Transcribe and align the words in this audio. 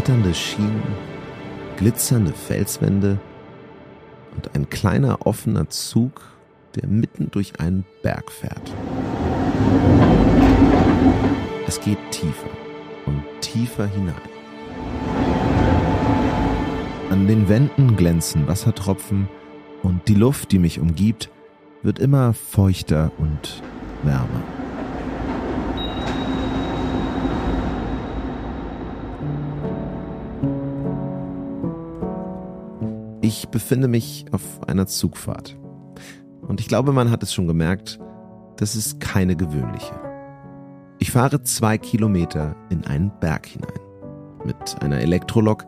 flatternde 0.00 0.32
Schienen, 0.32 0.82
glitzernde 1.76 2.32
Felswände 2.32 3.18
und 4.34 4.54
ein 4.54 4.70
kleiner 4.70 5.26
offener 5.26 5.68
Zug, 5.68 6.22
der 6.74 6.88
mitten 6.88 7.30
durch 7.30 7.60
einen 7.60 7.84
Berg 8.02 8.32
fährt. 8.32 8.72
Es 11.66 11.78
geht 11.82 11.98
tiefer 12.10 12.48
und 13.04 13.22
tiefer 13.42 13.86
hinein. 13.88 14.14
An 17.10 17.26
den 17.26 17.50
Wänden 17.50 17.94
glänzen 17.94 18.48
Wassertropfen 18.48 19.28
und 19.82 20.08
die 20.08 20.14
Luft, 20.14 20.52
die 20.52 20.60
mich 20.60 20.80
umgibt, 20.80 21.28
wird 21.82 21.98
immer 21.98 22.32
feuchter 22.32 23.12
und 23.18 23.62
wärmer. 24.02 24.59
Ich 33.30 33.48
befinde 33.48 33.86
mich 33.86 34.24
auf 34.32 34.42
einer 34.66 34.88
Zugfahrt. 34.88 35.56
Und 36.48 36.58
ich 36.58 36.66
glaube, 36.66 36.90
man 36.90 37.12
hat 37.12 37.22
es 37.22 37.32
schon 37.32 37.46
gemerkt, 37.46 38.00
das 38.56 38.74
ist 38.74 38.98
keine 38.98 39.36
gewöhnliche. 39.36 39.94
Ich 40.98 41.12
fahre 41.12 41.40
zwei 41.44 41.78
Kilometer 41.78 42.56
in 42.70 42.84
einen 42.84 43.12
Berg 43.20 43.46
hinein. 43.46 43.78
Mit 44.44 44.82
einer 44.82 44.98
Elektrolok, 44.98 45.64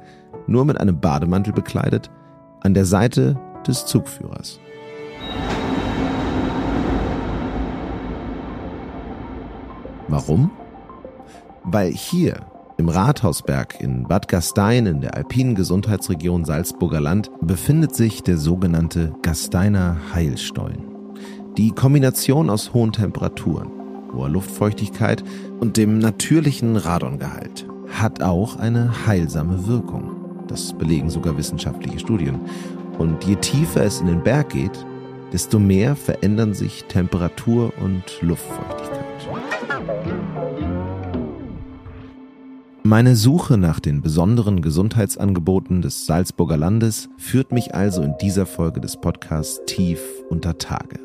nur 0.49 0.65
mit 0.65 0.81
einem 0.81 0.99
Bademantel 0.99 1.53
bekleidet, 1.53 2.11
an 2.63 2.75
der 2.75 2.85
Seite 2.85 3.39
des 3.65 3.87
Zugführers. 3.87 4.59
Warum? 10.09 10.51
Weil 11.63 11.93
hier 11.93 12.45
im 12.83 12.89
Rathausberg 12.89 13.81
in 13.81 14.09
Bad 14.09 14.27
Gastein 14.27 14.87
in 14.87 15.01
der 15.01 15.15
alpinen 15.15 15.55
Gesundheitsregion 15.55 16.45
Salzburger 16.45 17.01
Land 17.01 17.31
befindet 17.41 17.95
sich 17.95 18.25
der 18.25 18.39
sogenannte 18.39 19.15
Gasteiner 19.23 19.99
Heilstollen. 20.13 20.83
Die 21.57 21.71
Kombination 21.71 22.51
aus 22.51 22.75
hohen 22.75 22.91
Temperaturen, 22.91 23.71
hoher 24.13 24.29
Luftfeuchtigkeit 24.29 25.23
und 25.61 25.77
dem 25.77 25.99
natürlichen 25.99 26.75
Radongehalt 26.75 27.69
hat 27.89 28.21
auch 28.21 28.57
eine 28.57 29.07
heilsame 29.07 29.69
Wirkung. 29.69 30.17
Das 30.49 30.73
belegen 30.73 31.09
sogar 31.09 31.39
wissenschaftliche 31.39 32.01
Studien. 32.01 32.41
Und 32.99 33.23
je 33.23 33.37
tiefer 33.37 33.85
es 33.85 34.01
in 34.01 34.09
den 34.09 34.25
Berg 34.25 34.49
geht, 34.49 34.85
desto 35.33 35.61
mehr 35.61 35.95
verändern 35.95 36.53
sich 36.53 36.83
Temperatur 36.87 37.73
und 37.81 38.03
Luftfeuchtigkeit. 38.23 39.03
Meine 42.93 43.17
Suche 43.17 43.57
nach 43.57 43.81
den 43.81 44.03
besonderen 44.03 44.61
Gesundheitsangeboten 44.61 45.81
des 45.81 46.05
Salzburger 46.05 46.59
Landes 46.59 47.09
führt 47.17 47.51
mich 47.51 47.75
also 47.75 48.03
in 48.03 48.17
dieser 48.21 48.45
Folge 48.45 48.83
des 48.83 48.99
Podcasts 49.01 49.63
tief 49.65 49.99
unter 50.29 50.59
Tage. 50.59 51.01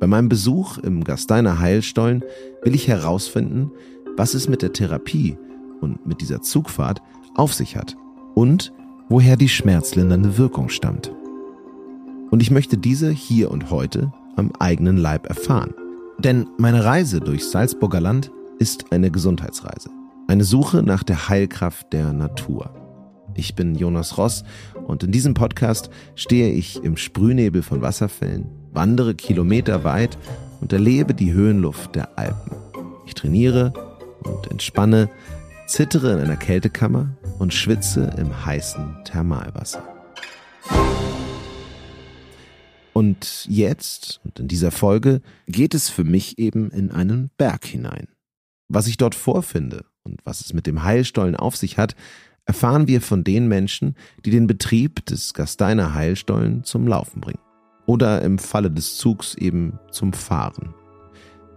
Bei 0.00 0.06
meinem 0.06 0.30
Besuch 0.30 0.78
im 0.78 1.04
Gasteiner 1.04 1.58
Heilstollen 1.58 2.24
will 2.62 2.74
ich 2.74 2.88
herausfinden, 2.88 3.70
was 4.16 4.32
es 4.32 4.48
mit 4.48 4.62
der 4.62 4.72
Therapie 4.72 5.36
und 5.82 6.06
mit 6.06 6.22
dieser 6.22 6.40
Zugfahrt 6.40 7.02
auf 7.34 7.52
sich 7.52 7.76
hat 7.76 7.98
und 8.34 8.72
woher 9.10 9.36
die 9.36 9.50
schmerzlindernde 9.50 10.38
Wirkung 10.38 10.70
stammt. 10.70 11.12
Und 12.30 12.40
ich 12.40 12.50
möchte 12.50 12.78
diese 12.78 13.10
hier 13.10 13.50
und 13.50 13.70
heute 13.70 14.10
am 14.36 14.52
eigenen 14.58 14.96
Leib 14.96 15.26
erfahren. 15.26 15.74
Denn 16.16 16.46
meine 16.56 16.82
Reise 16.82 17.20
durchs 17.20 17.50
Salzburger 17.50 18.00
Land 18.00 18.32
ist 18.58 18.90
eine 18.90 19.10
Gesundheitsreise. 19.10 19.90
Eine 20.26 20.44
Suche 20.44 20.82
nach 20.82 21.02
der 21.02 21.28
Heilkraft 21.28 21.92
der 21.92 22.14
Natur. 22.14 22.74
Ich 23.34 23.54
bin 23.54 23.74
Jonas 23.74 24.16
Ross 24.16 24.42
und 24.86 25.02
in 25.02 25.12
diesem 25.12 25.34
Podcast 25.34 25.90
stehe 26.14 26.50
ich 26.50 26.82
im 26.82 26.96
Sprühnebel 26.96 27.62
von 27.62 27.82
Wasserfällen, 27.82 28.46
wandere 28.72 29.14
Kilometer 29.14 29.84
weit 29.84 30.16
und 30.62 30.72
erlebe 30.72 31.12
die 31.12 31.32
Höhenluft 31.32 31.94
der 31.94 32.18
Alpen. 32.18 32.56
Ich 33.06 33.12
trainiere 33.12 33.74
und 34.22 34.50
entspanne, 34.50 35.10
zittere 35.66 36.14
in 36.14 36.20
einer 36.20 36.36
Kältekammer 36.36 37.14
und 37.38 37.52
schwitze 37.52 38.10
im 38.16 38.46
heißen 38.46 39.04
Thermalwasser. 39.04 39.82
Und 42.94 43.44
jetzt 43.46 44.20
und 44.24 44.40
in 44.40 44.48
dieser 44.48 44.70
Folge 44.70 45.20
geht 45.46 45.74
es 45.74 45.90
für 45.90 46.04
mich 46.04 46.38
eben 46.38 46.70
in 46.70 46.90
einen 46.92 47.30
Berg 47.36 47.66
hinein. 47.66 48.08
Was 48.68 48.86
ich 48.86 48.96
dort 48.96 49.14
vorfinde 49.14 49.84
und 50.04 50.20
was 50.24 50.40
es 50.40 50.52
mit 50.52 50.66
dem 50.66 50.84
Heilstollen 50.84 51.34
auf 51.34 51.56
sich 51.56 51.78
hat, 51.78 51.96
erfahren 52.46 52.86
wir 52.86 53.00
von 53.00 53.24
den 53.24 53.48
Menschen, 53.48 53.96
die 54.24 54.30
den 54.30 54.46
Betrieb 54.46 55.04
des 55.06 55.32
Gasteiner 55.34 55.94
Heilstollen 55.94 56.62
zum 56.64 56.86
Laufen 56.86 57.20
bringen. 57.20 57.40
Oder 57.86 58.22
im 58.22 58.38
Falle 58.38 58.70
des 58.70 58.96
Zugs 58.96 59.34
eben 59.34 59.78
zum 59.90 60.12
Fahren. 60.12 60.74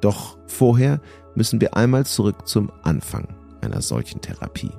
Doch 0.01 0.37
vorher 0.47 1.01
müssen 1.35 1.61
wir 1.61 1.75
einmal 1.75 2.05
zurück 2.05 2.47
zum 2.47 2.71
Anfang 2.83 3.35
einer 3.61 3.81
solchen 3.81 4.21
Therapie. 4.21 4.71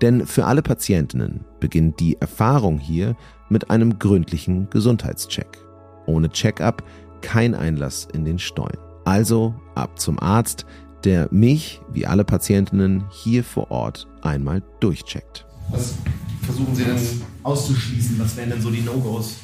Denn 0.00 0.26
für 0.26 0.46
alle 0.46 0.62
Patientinnen 0.62 1.44
beginnt 1.60 2.00
die 2.00 2.16
Erfahrung 2.20 2.78
hier 2.78 3.16
mit 3.48 3.70
einem 3.70 3.98
gründlichen 3.98 4.70
Gesundheitscheck. 4.70 5.58
Ohne 6.06 6.30
Check-up 6.30 6.82
kein 7.22 7.54
Einlass 7.54 8.08
in 8.12 8.24
den 8.24 8.38
Stollen. 8.38 8.78
Also 9.04 9.54
ab 9.74 9.98
zum 9.98 10.18
Arzt, 10.18 10.66
der 11.04 11.28
mich, 11.30 11.80
wie 11.92 12.06
alle 12.06 12.24
Patientinnen, 12.24 13.04
hier 13.10 13.44
vor 13.44 13.70
Ort 13.70 14.06
einmal 14.22 14.62
durchcheckt. 14.80 15.46
Was 15.70 15.94
versuchen 16.42 16.74
Sie 16.74 16.84
denn 16.84 16.98
auszuschließen? 17.42 18.18
Was 18.18 18.36
wären 18.36 18.50
denn 18.50 18.62
so 18.62 18.70
die 18.70 18.80
No-Gos, 18.80 19.36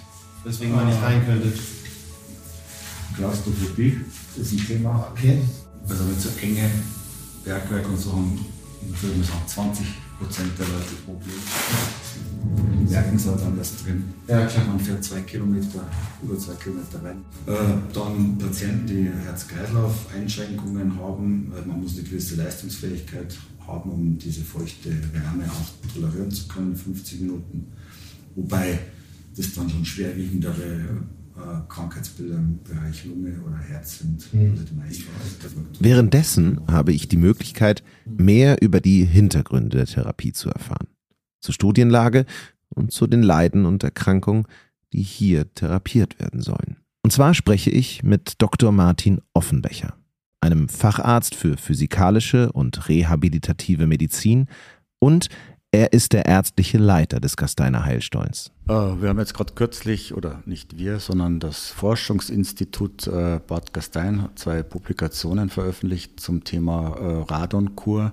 weswegen 0.44 0.74
man 0.74 0.86
nicht 0.86 1.02
rein 1.02 1.24
könnte? 1.24 1.52
Klaustrophobie 3.16 4.00
ist 4.36 4.52
ein 4.52 4.66
Thema. 4.66 5.12
Okay. 5.12 5.40
Also 5.88 6.04
mit 6.04 6.20
so 6.20 6.30
enge 6.40 6.70
Bergwerke 7.44 7.88
und 7.88 8.00
so 8.00 8.12
haben, 8.12 8.44
ich 8.80 9.02
würde 9.02 9.22
sagen, 9.22 9.42
20 9.46 9.86
Prozent 10.24 10.58
der 10.58 10.66
Leute 10.66 10.94
Probleme. 11.04 11.38
Die 12.80 12.90
merken 12.90 13.16
es 13.16 13.26
halt 13.26 13.42
anders 13.42 13.72
drin. 13.82 14.04
Ja, 14.26 14.46
klar. 14.46 14.66
Man 14.66 14.80
fährt 14.80 15.04
zwei 15.04 15.20
Kilometer, 15.20 15.84
über 16.22 16.38
zwei 16.38 16.54
Kilometer 16.54 17.02
rein. 17.04 17.18
Äh, 17.46 17.92
dann 17.92 18.38
Patienten, 18.38 18.86
die 18.86 19.10
Herz-Kreislauf-Einschränkungen 19.26 20.98
haben. 20.98 21.52
Man 21.66 21.80
muss 21.82 21.98
eine 21.98 22.04
gewisse 22.04 22.36
Leistungsfähigkeit 22.36 23.36
haben, 23.66 23.90
um 23.90 24.18
diese 24.18 24.42
feuchte 24.42 24.90
Wärme 25.12 25.44
auch 25.44 25.92
tolerieren 25.94 26.30
zu 26.30 26.48
können, 26.48 26.74
50 26.74 27.20
Minuten. 27.20 27.66
Wobei 28.34 28.78
das 29.36 29.52
dann 29.52 29.68
schon 29.68 29.84
schwerwiegendere 29.84 31.02
Krankheitsbilder 31.68 32.36
im 32.36 32.62
Bereich 32.62 33.04
Lunge 33.04 33.40
oder 33.44 33.58
Herz 33.58 33.98
sind. 33.98 34.32
Mhm. 34.32 34.58
Währenddessen 35.80 36.60
habe 36.68 36.92
ich 36.92 37.08
die 37.08 37.16
Möglichkeit, 37.16 37.82
mehr 38.06 38.62
über 38.62 38.80
die 38.80 39.04
Hintergründe 39.04 39.78
der 39.78 39.86
Therapie 39.86 40.32
zu 40.32 40.50
erfahren. 40.50 40.88
Zur 41.40 41.54
Studienlage 41.54 42.26
und 42.68 42.92
zu 42.92 43.06
den 43.06 43.22
Leiden 43.22 43.66
und 43.66 43.82
Erkrankungen, 43.82 44.46
die 44.92 45.02
hier 45.02 45.52
therapiert 45.54 46.20
werden 46.20 46.40
sollen. 46.40 46.76
Und 47.02 47.10
zwar 47.10 47.34
spreche 47.34 47.70
ich 47.70 48.02
mit 48.02 48.40
Dr. 48.40 48.72
Martin 48.72 49.20
Offenbecher, 49.34 49.94
einem 50.40 50.68
Facharzt 50.68 51.34
für 51.34 51.56
physikalische 51.56 52.52
und 52.52 52.88
rehabilitative 52.88 53.86
Medizin 53.86 54.46
und 55.00 55.28
er 55.74 55.92
ist 55.92 56.12
der 56.12 56.26
ärztliche 56.26 56.78
Leiter 56.78 57.18
des 57.18 57.36
Gasteiner 57.36 57.84
Heilstollens. 57.84 58.52
Äh, 58.68 58.72
Wir 58.72 59.08
haben 59.08 59.18
jetzt 59.18 59.34
gerade 59.34 59.54
kürzlich, 59.54 60.14
oder 60.14 60.40
nicht 60.46 60.78
wir, 60.78 61.00
sondern 61.00 61.40
das 61.40 61.70
Forschungsinstitut 61.70 63.08
äh, 63.08 63.40
Bad 63.44 63.72
Gastein 63.72 64.28
zwei 64.36 64.62
Publikationen 64.62 65.50
veröffentlicht 65.50 66.20
zum 66.20 66.44
Thema 66.44 66.96
äh, 66.96 67.32
Radonkur. 67.32 68.12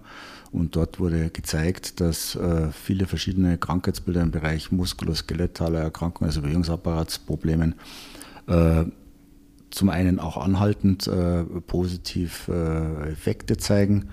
Und 0.52 0.76
dort 0.76 1.00
wurde 1.00 1.30
gezeigt, 1.30 2.02
dass 2.02 2.38
viele 2.74 3.06
verschiedene 3.06 3.58
Krankheitsbilder 3.58 4.22
im 4.22 4.32
Bereich 4.32 4.70
muskuloskelettaler 4.70 5.80
Erkrankungen, 5.80 6.28
also 6.30 6.42
Bewegungsapparatsproblemen, 6.42 7.76
zum 9.70 9.90
einen 9.90 10.20
auch 10.20 10.36
anhaltend 10.36 11.10
positiv 11.68 12.50
Effekte 12.50 13.56
zeigen. 13.56 14.10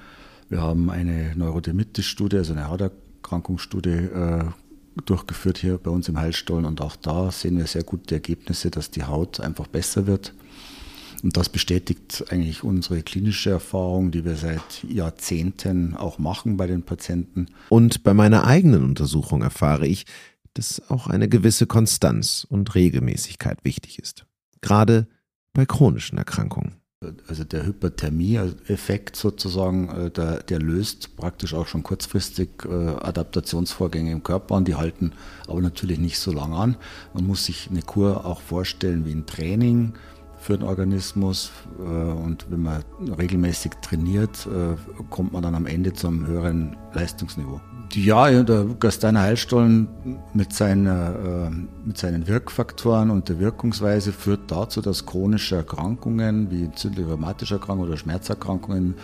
Wir 0.49 0.63
haben 0.63 0.91
eine 0.91 1.35
Neurodermitis-Studie, 1.35 2.37
also 2.37 2.53
eine 2.53 2.69
Hauterkrankungsstudie 3.19 3.91
äh, 3.91 4.45
durchgeführt 5.05 5.59
hier 5.59 5.79
bei 5.79 5.91
uns 5.91 6.09
im 6.09 6.19
Heilstollen 6.19 6.65
und 6.65 6.81
auch 6.81 6.97
da 6.97 7.31
sehen 7.31 7.59
wir 7.59 7.67
sehr 7.67 7.85
gute 7.85 8.17
Ergebnisse, 8.17 8.71
dass 8.71 8.91
die 8.91 9.05
Haut 9.05 9.41
einfach 9.41 9.67
besser 9.67 10.07
wird. 10.07 10.35
Und 11.23 11.37
das 11.37 11.49
bestätigt 11.49 12.25
eigentlich 12.31 12.63
unsere 12.63 13.03
klinische 13.03 13.51
Erfahrung, 13.51 14.13
die 14.13 14.25
wir 14.25 14.37
seit 14.37 14.85
Jahrzehnten 14.89 15.97
auch 15.97 16.19
machen 16.19 16.57
bei 16.57 16.69
den 16.69 16.85
Patienten. 16.85 17.47
Und 17.71 18.05
bei 18.05 18.15
meiner 18.15 18.45
eigenen 18.47 18.85
Untersuchung 18.85 19.43
erfahre 19.43 19.87
ich, 19.87 20.07
dass 20.55 20.89
auch 20.91 21.09
eine 21.09 21.29
gewisse 21.29 21.67
Konstanz 21.67 22.47
und 22.49 22.75
Regelmäßigkeit 22.75 23.65
wichtig 23.65 23.99
ist. 23.99 24.27
Gerade 24.61 25.09
bei 25.53 25.67
chronischen 25.67 26.19
Erkrankungen. 26.19 26.77
Also 27.29 27.45
der 27.45 27.65
Hyperthermie-Effekt 27.65 29.15
sozusagen, 29.15 29.89
äh, 29.89 30.11
der, 30.11 30.43
der, 30.43 30.59
löst 30.59 31.17
praktisch 31.17 31.55
auch 31.55 31.69
schon 31.69 31.85
kurzfristig 31.85 32.49
äh, 32.65 32.75
Adaptationsvorgänge 32.75 34.11
im 34.11 34.25
Körper 34.25 34.57
an, 34.57 34.65
die 34.65 34.75
halten 34.75 35.13
aber 35.47 35.61
natürlich 35.61 36.01
nicht 36.01 36.19
so 36.19 36.33
lange 36.33 36.57
an. 36.57 36.77
Man 37.15 37.25
muss 37.25 37.45
sich 37.45 37.69
eine 37.71 37.83
Kur 37.83 38.27
auch 38.27 38.41
vorstellen 38.41 39.05
wie 39.05 39.13
ein 39.13 39.27
Training 39.27 39.93
für 40.41 40.59
den 40.59 40.67
Organismus 40.67 41.53
äh, 41.79 41.83
und 41.83 42.51
wenn 42.51 42.63
man 42.63 42.83
regelmäßig 43.17 43.75
trainiert, 43.81 44.49
kommt 45.09 45.33
man 45.33 45.45
dann 45.45 45.55
am 45.55 45.67
Ende 45.67 45.93
zum 45.93 46.27
höheren 46.27 46.77
Leistungsniveau. 46.95 47.61
Ja, 47.95 48.43
der 48.43 48.65
Gasteiner 48.79 49.23
Heilstollen 49.23 49.89
mit, 50.35 50.53
seiner, 50.53 51.49
äh, 51.49 51.87
mit 51.87 51.97
seinen 51.97 52.27
Wirkfaktoren 52.29 53.11
und 53.11 53.29
der 53.29 53.39
Wirkungsweise 53.41 54.13
führt 54.13 54.51
dazu, 54.51 54.83
dass 54.83 55.07
chronische 55.07 55.57
Erkrankungen 55.57 56.51
wie 56.51 56.65
entzündliche 56.65 57.09
rheumatische 57.09 57.55
Erkrankungen 57.55 57.89
oder 57.89 57.97
Schmerzerkrankungen 57.97 58.95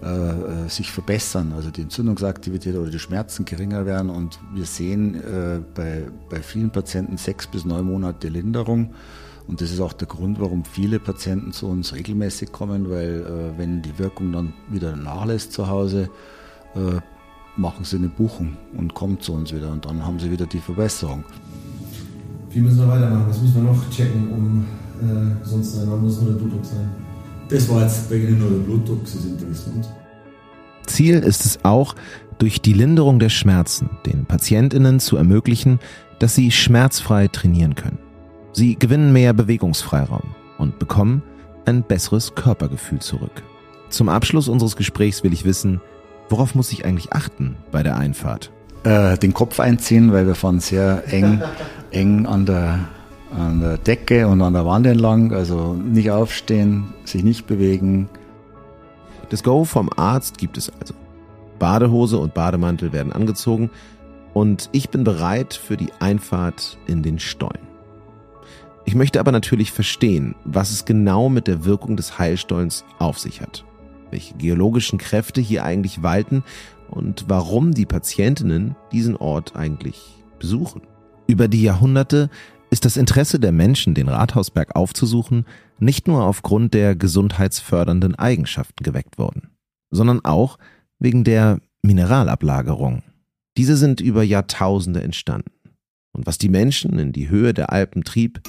äh, 0.00 0.06
äh, 0.06 0.68
sich 0.68 0.92
verbessern, 0.92 1.52
also 1.56 1.72
die 1.72 1.82
Entzündungsaktivität 1.82 2.76
oder 2.76 2.90
die 2.90 3.00
Schmerzen 3.00 3.44
geringer 3.44 3.84
werden. 3.84 4.10
Und 4.10 4.38
wir 4.54 4.64
sehen 4.64 5.16
äh, 5.16 5.60
bei, 5.74 6.06
bei 6.30 6.40
vielen 6.40 6.70
Patienten 6.70 7.16
sechs 7.16 7.48
bis 7.48 7.64
neun 7.64 7.86
Monate 7.86 8.28
Linderung. 8.28 8.94
Und 9.48 9.60
das 9.60 9.72
ist 9.72 9.80
auch 9.80 9.94
der 9.94 10.06
Grund, 10.06 10.40
warum 10.40 10.64
viele 10.64 11.00
Patienten 11.00 11.52
zu 11.52 11.66
uns 11.66 11.92
regelmäßig 11.92 12.52
kommen, 12.52 12.88
weil 12.88 13.26
äh, 13.26 13.58
wenn 13.58 13.82
die 13.82 13.98
Wirkung 13.98 14.30
dann 14.32 14.52
wieder 14.68 14.94
nachlässt 14.94 15.52
zu 15.52 15.68
Hause, 15.68 16.10
äh, 16.76 17.00
machen 17.58 17.84
sie 17.84 17.96
eine 17.96 18.08
Buchung 18.08 18.56
und 18.76 18.94
kommen 18.94 19.20
zu 19.20 19.32
uns 19.34 19.52
wieder 19.52 19.70
und 19.70 19.84
dann 19.84 20.04
haben 20.06 20.18
sie 20.18 20.30
wieder 20.30 20.46
die 20.46 20.60
Verbesserung. 20.60 21.24
Wie 22.50 22.60
müssen 22.60 22.78
wir 22.78 22.88
weitermachen? 22.88 23.26
Was 23.28 23.42
müssen 23.42 23.56
wir 23.56 23.72
noch 23.72 23.90
checken, 23.90 24.30
um 24.30 24.64
äh, 25.02 25.42
gesund 25.42 25.64
zu 25.64 25.78
sein? 25.78 25.88
Wann 25.90 26.02
muss 26.02 26.20
nur 26.20 26.32
der 26.32 26.38
Blutdruck 26.38 26.64
sein? 26.64 26.88
Das 27.48 27.68
war 27.68 27.82
jetzt 27.82 28.08
bei 28.08 28.16
Ihnen 28.16 28.38
nur 28.38 28.50
der 28.50 28.58
Blutdruck, 28.58 29.06
Sie 29.06 29.18
sind 29.18 29.38
gesund. 29.46 29.88
Ziel 30.86 31.16
ist 31.16 31.44
es 31.44 31.64
auch, 31.64 31.94
durch 32.38 32.62
die 32.62 32.72
Linderung 32.72 33.18
der 33.18 33.28
Schmerzen 33.28 33.90
den 34.06 34.24
PatientInnen 34.24 35.00
zu 35.00 35.16
ermöglichen, 35.16 35.80
dass 36.20 36.34
sie 36.34 36.50
schmerzfrei 36.50 37.28
trainieren 37.28 37.74
können. 37.74 37.98
Sie 38.52 38.78
gewinnen 38.78 39.12
mehr 39.12 39.32
Bewegungsfreiraum 39.32 40.34
und 40.56 40.78
bekommen 40.78 41.22
ein 41.66 41.82
besseres 41.82 42.34
Körpergefühl 42.34 43.00
zurück. 43.00 43.42
Zum 43.90 44.08
Abschluss 44.08 44.48
unseres 44.48 44.76
Gesprächs 44.76 45.22
will 45.24 45.32
ich 45.32 45.44
wissen, 45.44 45.80
Worauf 46.28 46.54
muss 46.54 46.72
ich 46.72 46.84
eigentlich 46.84 47.12
achten 47.12 47.56
bei 47.72 47.82
der 47.82 47.96
Einfahrt? 47.96 48.50
Äh, 48.84 49.16
den 49.18 49.32
Kopf 49.32 49.60
einziehen, 49.60 50.12
weil 50.12 50.26
wir 50.26 50.34
fahren 50.34 50.60
sehr 50.60 51.04
eng, 51.12 51.42
eng 51.90 52.26
an 52.26 52.44
der, 52.46 52.80
an 53.34 53.60
der 53.60 53.78
Decke 53.78 54.28
und 54.28 54.42
an 54.42 54.52
der 54.52 54.66
Wand 54.66 54.86
entlang. 54.86 55.32
Also 55.32 55.72
nicht 55.72 56.10
aufstehen, 56.10 56.92
sich 57.04 57.24
nicht 57.24 57.46
bewegen. 57.46 58.08
Das 59.30 59.42
Go 59.42 59.64
vom 59.64 59.90
Arzt 59.96 60.38
gibt 60.38 60.58
es 60.58 60.70
also. 60.80 60.94
Badehose 61.58 62.18
und 62.18 62.34
Bademantel 62.34 62.92
werden 62.92 63.12
angezogen 63.12 63.70
und 64.32 64.68
ich 64.70 64.90
bin 64.90 65.02
bereit 65.02 65.54
für 65.54 65.76
die 65.76 65.92
Einfahrt 65.98 66.78
in 66.86 67.02
den 67.02 67.18
Stollen. 67.18 67.66
Ich 68.84 68.94
möchte 68.94 69.18
aber 69.18 69.32
natürlich 69.32 69.72
verstehen, 69.72 70.36
was 70.44 70.70
es 70.70 70.84
genau 70.84 71.28
mit 71.28 71.48
der 71.48 71.64
Wirkung 71.64 71.96
des 71.96 72.18
Heilstollens 72.18 72.84
auf 73.00 73.18
sich 73.18 73.40
hat 73.40 73.64
welche 74.10 74.34
geologischen 74.34 74.98
Kräfte 74.98 75.40
hier 75.40 75.64
eigentlich 75.64 76.02
walten 76.02 76.42
und 76.90 77.26
warum 77.28 77.72
die 77.72 77.86
Patientinnen 77.86 78.76
diesen 78.92 79.16
Ort 79.16 79.56
eigentlich 79.56 80.00
besuchen. 80.38 80.82
Über 81.26 81.48
die 81.48 81.62
Jahrhunderte 81.62 82.30
ist 82.70 82.84
das 82.84 82.96
Interesse 82.96 83.38
der 83.38 83.52
Menschen, 83.52 83.94
den 83.94 84.08
Rathausberg 84.08 84.76
aufzusuchen, 84.76 85.46
nicht 85.78 86.08
nur 86.08 86.24
aufgrund 86.24 86.74
der 86.74 86.96
gesundheitsfördernden 86.96 88.14
Eigenschaften 88.14 88.82
geweckt 88.82 89.18
worden, 89.18 89.50
sondern 89.90 90.24
auch 90.24 90.58
wegen 90.98 91.24
der 91.24 91.60
Mineralablagerung. 91.82 93.02
Diese 93.56 93.76
sind 93.76 94.00
über 94.00 94.22
Jahrtausende 94.22 95.02
entstanden. 95.02 95.50
Und 96.12 96.26
was 96.26 96.38
die 96.38 96.48
Menschen 96.48 96.98
in 96.98 97.12
die 97.12 97.28
Höhe 97.28 97.54
der 97.54 97.72
Alpen 97.72 98.04
trieb, 98.04 98.40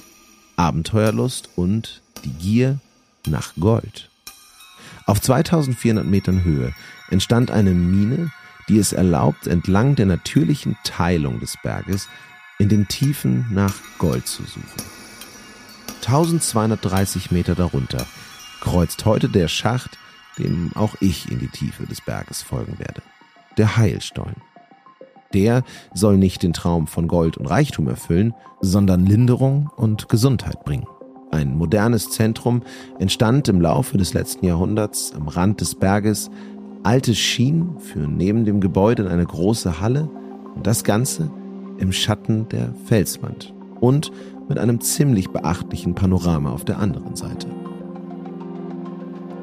Abenteuerlust 0.55 1.49
und 1.55 2.01
die 2.25 2.33
Gier 2.33 2.79
nach 3.27 3.53
Gold. 3.55 4.09
Auf 5.05 5.21
2400 5.21 6.05
Metern 6.05 6.43
Höhe 6.43 6.73
entstand 7.09 7.51
eine 7.51 7.71
Mine, 7.71 8.31
die 8.67 8.77
es 8.77 8.93
erlaubt, 8.93 9.47
entlang 9.47 9.95
der 9.95 10.05
natürlichen 10.05 10.77
Teilung 10.83 11.39
des 11.39 11.57
Berges 11.63 12.07
in 12.59 12.69
den 12.69 12.87
Tiefen 12.87 13.45
nach 13.51 13.73
Gold 13.97 14.27
zu 14.27 14.43
suchen. 14.43 14.83
1230 16.01 17.31
Meter 17.31 17.55
darunter 17.55 18.05
kreuzt 18.61 19.05
heute 19.05 19.29
der 19.29 19.47
Schacht, 19.47 19.97
dem 20.37 20.71
auch 20.75 20.95
ich 20.99 21.31
in 21.31 21.39
die 21.39 21.47
Tiefe 21.47 21.85
des 21.85 22.01
Berges 22.01 22.41
folgen 22.41 22.79
werde. 22.79 23.01
Der 23.57 23.77
Heilstollen. 23.77 24.41
Der 25.33 25.63
soll 25.93 26.17
nicht 26.17 26.43
den 26.43 26.53
Traum 26.53 26.87
von 26.87 27.07
Gold 27.07 27.37
und 27.37 27.45
Reichtum 27.45 27.87
erfüllen, 27.87 28.33
sondern 28.61 29.05
Linderung 29.05 29.69
und 29.75 30.09
Gesundheit 30.09 30.63
bringen. 30.63 30.87
Ein 31.31 31.57
modernes 31.57 32.09
Zentrum 32.09 32.63
entstand 32.97 33.47
im 33.49 33.61
Laufe 33.61 33.97
des 33.97 34.13
letzten 34.13 34.45
Jahrhunderts 34.45 35.13
am 35.15 35.27
Rand 35.27 35.61
des 35.61 35.75
Berges. 35.75 36.31
Alte 36.81 37.13
Schienen 37.13 37.79
führen 37.79 38.17
neben 38.17 38.45
dem 38.45 38.59
Gebäude 38.61 39.03
in 39.03 39.09
eine 39.09 39.25
große 39.25 39.79
Halle 39.79 40.09
und 40.55 40.65
das 40.65 40.83
Ganze 40.83 41.29
im 41.77 41.91
Schatten 41.91 42.47
der 42.49 42.73
Felswand 42.85 43.53
und 43.79 44.11
mit 44.47 44.57
einem 44.57 44.81
ziemlich 44.81 45.29
beachtlichen 45.29 45.93
Panorama 45.93 46.51
auf 46.51 46.65
der 46.65 46.79
anderen 46.79 47.15
Seite. 47.15 47.47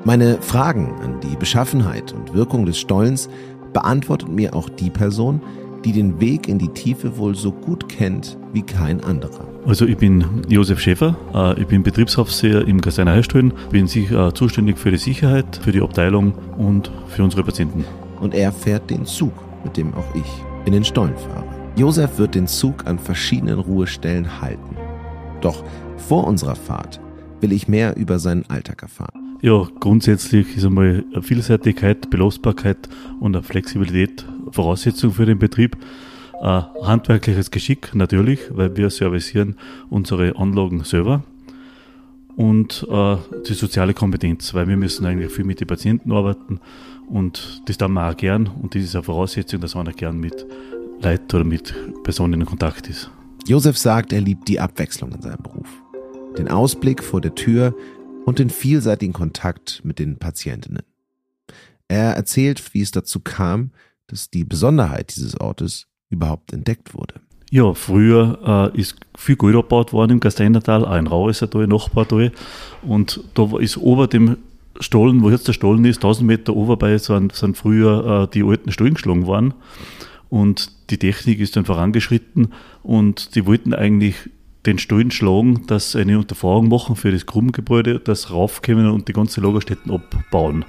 Meine 0.04 0.40
Fragen 0.42 0.94
an 1.02 1.20
die 1.20 1.36
Beschaffenheit 1.36 2.12
und 2.12 2.34
Wirkung 2.34 2.66
des 2.66 2.78
Stollens 2.78 3.28
beantwortet 3.72 4.28
mir 4.28 4.54
auch 4.54 4.68
die 4.68 4.90
Person, 4.90 5.40
die 5.86 5.92
den 5.92 6.20
Weg 6.20 6.48
in 6.48 6.58
die 6.58 6.68
Tiefe 6.68 7.16
wohl 7.16 7.36
so 7.36 7.52
gut 7.52 7.88
kennt 7.88 8.36
wie 8.52 8.62
kein 8.62 9.00
anderer. 9.04 9.46
Also 9.66 9.86
ich 9.86 9.96
bin 9.96 10.24
Josef 10.48 10.80
Schäfer, 10.80 11.16
äh, 11.32 11.60
ich 11.60 11.68
bin 11.68 11.84
Betriebsaufseher 11.84 12.66
im 12.66 12.80
Gasteiner 12.80 13.12
Heilstellen, 13.12 13.52
bin 13.70 13.86
äh, 13.86 14.32
zuständig 14.34 14.78
für 14.78 14.90
die 14.90 14.96
Sicherheit, 14.96 15.60
für 15.62 15.70
die 15.70 15.80
Abteilung 15.80 16.34
und 16.58 16.90
für 17.06 17.22
unsere 17.22 17.44
Patienten. 17.44 17.84
Und 18.20 18.34
er 18.34 18.50
fährt 18.50 18.90
den 18.90 19.06
Zug, 19.06 19.32
mit 19.62 19.76
dem 19.76 19.94
auch 19.94 20.14
ich 20.16 20.26
in 20.64 20.72
den 20.72 20.84
Stollen 20.84 21.16
fahre. 21.16 21.44
Josef 21.76 22.18
wird 22.18 22.34
den 22.34 22.48
Zug 22.48 22.84
an 22.86 22.98
verschiedenen 22.98 23.60
Ruhestellen 23.60 24.40
halten. 24.40 24.76
Doch 25.40 25.62
vor 26.08 26.26
unserer 26.26 26.56
Fahrt 26.56 27.00
will 27.40 27.52
ich 27.52 27.68
mehr 27.68 27.96
über 27.96 28.18
seinen 28.18 28.50
Alltag 28.50 28.82
erfahren. 28.82 29.25
Ja, 29.42 29.68
grundsätzlich 29.80 30.56
ist 30.56 30.64
einmal 30.64 31.04
Vielseitigkeit, 31.20 32.08
Belastbarkeit 32.08 32.88
und 33.20 33.36
Flexibilität 33.44 34.24
Voraussetzung 34.50 35.12
für 35.12 35.26
den 35.26 35.38
Betrieb. 35.38 35.76
Handwerkliches 36.40 37.50
Geschick 37.50 37.94
natürlich, 37.94 38.40
weil 38.50 38.76
wir 38.76 38.90
servicieren 38.90 39.56
unsere 39.90 40.36
Anlagen 40.36 40.84
selber. 40.84 41.22
Und 42.36 42.86
äh, 42.90 43.16
die 43.48 43.54
soziale 43.54 43.94
Kompetenz, 43.94 44.52
weil 44.52 44.68
wir 44.68 44.76
müssen 44.76 45.06
eigentlich 45.06 45.32
viel 45.32 45.44
mit 45.46 45.60
den 45.60 45.66
Patienten 45.66 46.12
arbeiten 46.12 46.60
und 47.08 47.62
das 47.64 47.78
tun 47.78 47.94
wir 47.94 48.10
auch 48.10 48.16
gern 48.16 48.46
und 48.46 48.74
das 48.74 48.82
ist 48.82 48.94
eine 48.94 49.04
Voraussetzung, 49.04 49.60
dass 49.60 49.74
man 49.74 49.88
auch 49.88 49.96
gern 49.96 50.18
mit 50.18 50.46
Leuten 51.00 51.36
oder 51.36 51.44
mit 51.44 51.74
Personen 52.04 52.42
in 52.42 52.46
Kontakt 52.46 52.90
ist. 52.90 53.10
Josef 53.46 53.78
sagt, 53.78 54.12
er 54.12 54.20
liebt 54.20 54.48
die 54.48 54.60
Abwechslung 54.60 55.12
in 55.12 55.22
seinem 55.22 55.42
Beruf. 55.42 55.68
Den 56.36 56.48
Ausblick 56.48 57.02
vor 57.02 57.22
der 57.22 57.34
Tür 57.34 57.74
und 58.26 58.40
den 58.40 58.50
vielseitigen 58.50 59.12
Kontakt 59.12 59.82
mit 59.84 60.00
den 60.00 60.18
Patientinnen. 60.18 60.82
Er 61.86 62.14
erzählt, 62.14 62.74
wie 62.74 62.80
es 62.80 62.90
dazu 62.90 63.20
kam, 63.20 63.70
dass 64.08 64.30
die 64.30 64.42
Besonderheit 64.44 65.14
dieses 65.14 65.40
Ortes 65.40 65.86
überhaupt 66.10 66.52
entdeckt 66.52 66.92
wurde. 66.92 67.20
Ja, 67.52 67.72
früher 67.74 68.72
äh, 68.74 68.80
ist 68.80 68.96
viel 69.16 69.36
Gold 69.36 69.54
abgebaut 69.54 69.92
worden 69.92 70.12
im 70.12 70.20
Gasteinertal, 70.20 70.84
auch 70.84 70.96
in 70.96 71.06
Rauessertal, 71.06 71.68
Nachbartal. 71.68 72.32
Und 72.82 73.22
da 73.34 73.58
ist 73.60 73.76
ober 73.76 74.08
dem 74.08 74.38
Stollen, 74.80 75.22
wo 75.22 75.30
jetzt 75.30 75.46
der 75.46 75.52
Stollen 75.52 75.84
ist, 75.84 75.98
1000 75.98 76.26
Meter 76.26 76.56
oberbei, 76.56 76.98
sind, 76.98 77.32
sind 77.32 77.56
früher 77.56 78.24
äh, 78.24 78.34
die 78.34 78.42
alten 78.42 78.72
Stollen 78.72 78.94
geschlagen 78.94 79.26
worden. 79.26 79.54
Und 80.28 80.72
die 80.90 80.98
Technik 80.98 81.38
ist 81.38 81.54
dann 81.54 81.64
vorangeschritten 81.64 82.52
und 82.82 83.36
die 83.36 83.46
wollten 83.46 83.72
eigentlich 83.72 84.16
den 84.66 84.78
Stollen 84.78 85.10
schlagen, 85.10 85.66
dass 85.66 85.92
sie 85.92 86.00
eine 86.00 86.18
Unterfahrung 86.18 86.68
machen 86.68 86.96
für 86.96 87.12
das 87.12 87.26
Grubengebäude, 87.26 88.00
das 88.00 88.30
raufkommen 88.30 88.90
und 88.90 89.08
die 89.08 89.12
ganze 89.12 89.40
Lagerstätten 89.40 89.92
abbauen. 89.92 90.64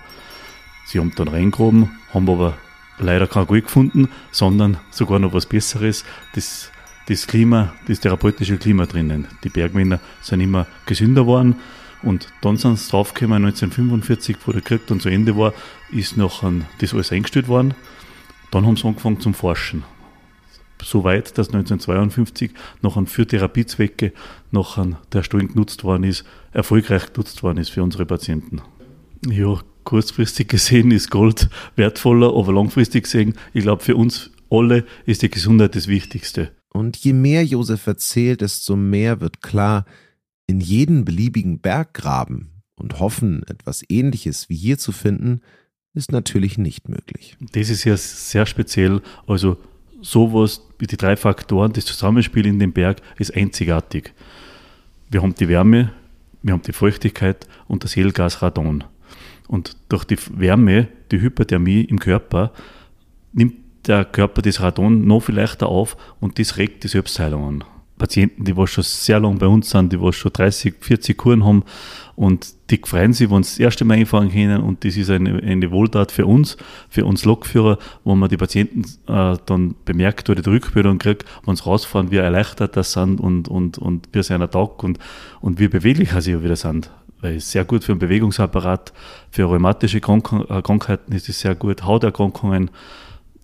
Sie 0.85 0.99
haben 0.99 1.11
dann 1.15 1.27
reingegraben, 1.27 1.89
haben 2.13 2.29
aber 2.29 2.57
leider 2.99 3.27
kein 3.27 3.47
Gold 3.47 3.65
gefunden, 3.65 4.09
sondern 4.31 4.77
sogar 4.91 5.19
noch 5.19 5.33
was 5.33 5.45
Besseres, 5.45 6.05
das, 6.35 6.71
das 7.07 7.27
Klima, 7.27 7.73
das 7.87 7.99
therapeutische 7.99 8.57
Klima 8.57 8.85
drinnen. 8.85 9.27
Die 9.43 9.49
Bergmänner 9.49 9.99
sind 10.21 10.41
immer 10.41 10.67
gesünder 10.85 11.21
geworden 11.21 11.55
und 12.03 12.29
dann 12.41 12.57
sind 12.57 12.77
sie 12.77 12.89
draufgekommen, 12.89 13.45
1945, 13.45 14.37
wo 14.45 14.51
der 14.51 14.61
Krieg 14.61 14.85
dann 14.87 14.99
zu 14.99 15.09
Ende 15.09 15.35
war, 15.35 15.53
ist 15.91 16.17
noch 16.17 16.43
das 16.79 16.93
alles 16.93 17.11
eingestellt 17.11 17.47
worden. 17.47 17.73
Dann 18.51 18.65
haben 18.65 18.77
sie 18.77 18.87
angefangen 18.87 19.19
zum 19.19 19.33
Forschen. 19.33 19.83
So 20.83 21.03
weit, 21.03 21.37
dass 21.37 21.47
1952 21.47 22.51
noch 22.81 22.97
ein 22.97 23.07
für 23.07 23.25
Therapiezwecke 23.25 24.13
noch 24.51 24.77
ein, 24.77 24.95
der 25.11 25.23
Stollen 25.23 25.49
genutzt 25.49 25.83
worden 25.83 26.03
ist, 26.03 26.23
erfolgreich 26.51 27.13
genutzt 27.13 27.43
worden 27.43 27.57
ist 27.57 27.69
für 27.69 27.83
unsere 27.83 28.05
Patienten. 28.05 28.61
Ja, 29.25 29.59
kurzfristig 29.83 30.49
gesehen 30.49 30.91
ist 30.91 31.09
Gold 31.09 31.49
wertvoller, 31.75 32.35
aber 32.35 32.53
langfristig 32.53 33.05
gesehen, 33.05 33.33
ich 33.53 33.63
glaube, 33.63 33.83
für 33.83 33.95
uns 33.95 34.31
alle 34.49 34.85
ist 35.05 35.21
die 35.21 35.29
Gesundheit 35.29 35.75
das 35.75 35.87
Wichtigste. 35.87 36.51
Und 36.69 36.97
je 36.97 37.13
mehr 37.13 37.43
Josef 37.43 37.87
erzählt, 37.87 38.41
desto 38.41 38.75
mehr 38.75 39.19
wird 39.19 39.41
klar, 39.41 39.85
in 40.45 40.59
jeden 40.59 41.05
beliebigen 41.05 41.59
Berggraben 41.59 42.61
und 42.75 42.99
hoffen, 42.99 43.43
etwas 43.47 43.83
Ähnliches 43.89 44.49
wie 44.49 44.55
hier 44.55 44.77
zu 44.77 44.91
finden, 44.91 45.41
ist 45.93 46.11
natürlich 46.11 46.57
nicht 46.57 46.87
möglich. 46.87 47.35
Das 47.53 47.69
ist 47.69 47.83
ja 47.83 47.97
sehr 47.97 48.45
speziell. 48.45 49.01
Also 49.25 49.57
sowas 50.01 50.61
wie 50.79 50.87
die 50.87 50.97
drei 50.97 51.15
Faktoren, 51.15 51.73
das 51.73 51.85
Zusammenspiel 51.85 52.45
in 52.45 52.59
dem 52.59 52.71
Berg 52.71 53.01
ist 53.17 53.35
einzigartig. 53.35 54.13
Wir 55.09 55.21
haben 55.21 55.35
die 55.35 55.47
Wärme, 55.47 55.91
wir 56.43 56.53
haben 56.53 56.61
die 56.61 56.73
Feuchtigkeit 56.73 57.47
und 57.67 57.83
das 57.83 57.95
Helgas 57.95 58.41
Radon. 58.41 58.83
Und 59.47 59.77
durch 59.89 60.03
die 60.03 60.17
Wärme, 60.31 60.87
die 61.11 61.21
Hyperthermie 61.21 61.81
im 61.81 61.99
Körper, 61.99 62.51
nimmt 63.33 63.55
der 63.87 64.05
Körper 64.05 64.41
das 64.41 64.61
Radon 64.61 65.05
noch 65.07 65.21
viel 65.21 65.35
leichter 65.35 65.67
auf 65.67 65.95
und 66.19 66.39
das 66.39 66.57
regt 66.57 66.83
die 66.83 66.89
Selbstheilung 66.89 67.47
an. 67.47 67.63
Patienten, 67.97 68.43
die 68.43 68.55
was 68.55 68.69
schon 68.69 68.83
sehr 68.83 69.19
lange 69.19 69.37
bei 69.37 69.47
uns 69.47 69.69
sind, 69.69 69.91
die 69.91 69.99
was 69.99 70.15
schon 70.15 70.31
30, 70.31 70.75
40 70.79 71.17
Kuren 71.17 71.43
haben 71.43 71.63
und 72.17 72.71
die 72.71 72.81
freuen 72.83 73.13
sich, 73.13 73.29
wenn 73.29 73.43
sie 73.43 73.51
das 73.51 73.59
erste 73.59 73.85
Mal 73.85 73.99
einfahren 73.99 74.31
können 74.31 74.63
und 74.63 74.83
das 74.83 74.97
ist 74.97 75.11
eine, 75.11 75.35
eine 75.35 75.69
Wohltat 75.69 76.11
für 76.11 76.25
uns, 76.25 76.57
für 76.89 77.05
uns 77.05 77.25
Lokführer, 77.25 77.77
wo 78.03 78.15
man 78.15 78.27
die 78.27 78.37
Patienten 78.37 78.85
äh, 79.07 79.37
dann 79.45 79.75
bemerkt 79.85 80.27
oder 80.27 80.41
die 80.41 80.49
Rückmeldung 80.49 80.97
kriegt, 80.97 81.25
wenn 81.45 81.55
sie 81.55 81.63
rausfahren, 81.63 82.09
wie 82.09 82.15
erleichtert 82.15 82.75
das 82.75 82.93
sind 82.93 83.21
und, 83.21 83.47
und, 83.47 83.77
und 83.77 84.09
wie 84.13 84.23
sein 84.23 84.41
Tag 84.49 84.83
und, 84.83 84.97
und 85.41 85.59
wie 85.59 85.67
beweglicher 85.67 86.19
sie 86.19 86.43
wieder 86.43 86.55
sind. 86.55 86.89
Weil 87.21 87.35
es 87.35 87.51
sehr 87.51 87.65
gut 87.65 87.83
für 87.83 87.93
den 87.93 87.99
Bewegungsapparat, 87.99 88.93
für 89.29 89.43
rheumatische 89.43 89.99
äh, 89.99 90.01
Krankheiten 90.01 91.11
ist 91.11 91.29
es 91.29 91.39
sehr 91.39 91.53
gut, 91.53 91.83
Hauterkrankungen, 91.83 92.71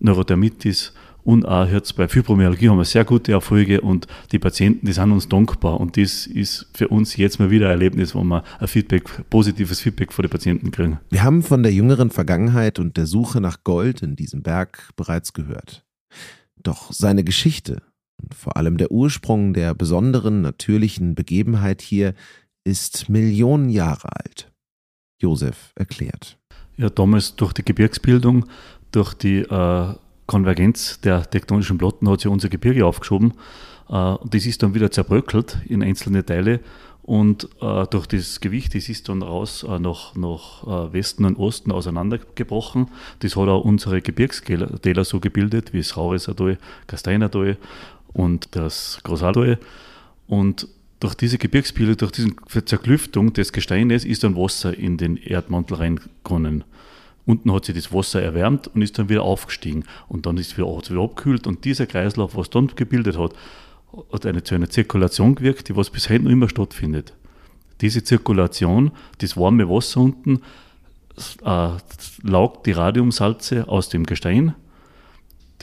Neurodermitis 0.00 0.92
und 1.24 1.46
auch 1.46 1.66
jetzt 1.66 1.96
bei 1.96 2.06
Fibromyalgie 2.06 2.68
haben 2.68 2.76
wir 2.76 2.84
sehr 2.84 3.04
gute 3.04 3.32
Erfolge 3.32 3.80
und 3.80 4.06
die 4.30 4.38
Patienten, 4.38 4.86
die 4.86 4.92
sind 4.92 5.10
uns 5.10 5.26
dankbar. 5.26 5.80
Und 5.80 5.96
das 5.96 6.26
ist 6.26 6.68
für 6.74 6.88
uns 6.88 7.16
jetzt 7.16 7.38
mal 7.38 7.50
wieder 7.50 7.66
ein 7.66 7.72
Erlebnis, 7.72 8.14
wo 8.14 8.22
wir 8.22 8.44
ein 8.60 8.68
Feedback, 8.68 9.28
positives 9.30 9.80
Feedback 9.80 10.12
von 10.12 10.22
den 10.22 10.30
Patienten 10.30 10.70
kriegen. 10.70 11.00
Wir 11.08 11.22
haben 11.22 11.42
von 11.42 11.62
der 11.62 11.72
jüngeren 11.72 12.10
Vergangenheit 12.10 12.78
und 12.78 12.98
der 12.98 13.06
Suche 13.06 13.40
nach 13.40 13.64
Gold 13.64 14.02
in 14.02 14.16
diesem 14.16 14.42
Berg 14.42 14.90
bereits 14.96 15.32
gehört. 15.32 15.86
Doch 16.62 16.92
seine 16.92 17.24
Geschichte 17.24 17.82
und 18.22 18.34
vor 18.34 18.58
allem 18.58 18.76
der 18.76 18.90
Ursprung 18.90 19.54
der 19.54 19.74
besonderen 19.74 20.42
natürlichen 20.42 21.14
Begebenheit 21.14 21.80
hier 21.80 22.14
ist 22.64 23.08
Millionen 23.08 23.70
Jahre 23.70 24.08
alt. 24.14 24.52
Josef 25.22 25.72
erklärt. 25.74 26.38
Ja, 26.76 26.90
damals 26.90 27.36
durch 27.36 27.54
die 27.54 27.64
Gebirgsbildung, 27.64 28.46
durch 28.92 29.14
die 29.14 29.38
äh, 29.38 29.94
Konvergenz 30.26 31.00
der 31.00 31.28
tektonischen 31.28 31.78
Platten 31.78 32.08
hat 32.08 32.20
sich 32.20 32.30
unser 32.30 32.48
Gebirge 32.48 32.86
aufgeschoben. 32.86 33.34
Äh, 33.88 34.16
das 34.24 34.46
ist 34.46 34.62
dann 34.62 34.74
wieder 34.74 34.90
zerbröckelt 34.90 35.58
in 35.66 35.82
einzelne 35.82 36.24
Teile 36.24 36.60
und 37.02 37.48
äh, 37.60 37.86
durch 37.86 38.06
das 38.06 38.40
Gewicht, 38.40 38.74
das 38.74 38.88
ist 38.88 39.08
dann 39.08 39.22
raus 39.22 39.62
äh, 39.68 39.78
nach, 39.78 40.14
nach 40.14 40.92
Westen 40.92 41.26
und 41.26 41.38
Osten 41.38 41.70
auseinandergebrochen. 41.70 42.88
Das 43.18 43.36
hat 43.36 43.48
auch 43.48 43.64
unsere 43.64 44.00
Gebirgstäler 44.00 45.04
so 45.04 45.20
gebildet, 45.20 45.72
wie 45.72 45.78
das 45.78 45.96
Rauresertal, 45.96 46.58
Gasteinertal 46.86 47.58
und 48.14 48.56
das 48.56 49.00
Großaltal. 49.02 49.58
Und 50.26 50.68
durch 51.00 51.14
diese 51.14 51.36
Gebirgsbildung, 51.36 51.98
durch 51.98 52.12
diese 52.12 52.64
Zerklüftung 52.64 53.34
des 53.34 53.52
Gesteines 53.52 54.06
ist 54.06 54.24
dann 54.24 54.36
Wasser 54.36 54.76
in 54.76 54.96
den 54.96 55.18
Erdmantel 55.18 55.76
reingekommen. 55.76 56.64
Unten 57.26 57.52
hat 57.52 57.64
sich 57.64 57.74
das 57.74 57.92
Wasser 57.92 58.22
erwärmt 58.22 58.68
und 58.68 58.82
ist 58.82 58.98
dann 58.98 59.08
wieder 59.08 59.22
aufgestiegen. 59.22 59.84
Und 60.08 60.26
dann 60.26 60.36
ist 60.36 60.52
es 60.52 60.58
wieder, 60.58 60.68
wieder 60.68 61.02
abgekühlt. 61.02 61.46
Und 61.46 61.64
dieser 61.64 61.86
Kreislauf, 61.86 62.36
was 62.36 62.50
dann 62.50 62.68
gebildet 62.68 63.18
hat, 63.18 63.32
hat 64.12 64.26
eine, 64.26 64.42
zu 64.42 64.54
einer 64.54 64.68
Zirkulation 64.68 65.34
gewirkt, 65.34 65.68
die 65.68 65.76
was 65.76 65.90
bis 65.90 66.10
heute 66.10 66.24
noch 66.24 66.30
immer 66.30 66.48
stattfindet. 66.48 67.14
Diese 67.80 68.04
Zirkulation, 68.04 68.92
das 69.18 69.36
warme 69.36 69.68
Wasser 69.68 70.00
unten, 70.00 70.42
äh, 71.44 71.68
laugt 72.22 72.66
die 72.66 72.72
Radiumsalze 72.72 73.68
aus 73.68 73.88
dem 73.88 74.04
Gestein 74.04 74.54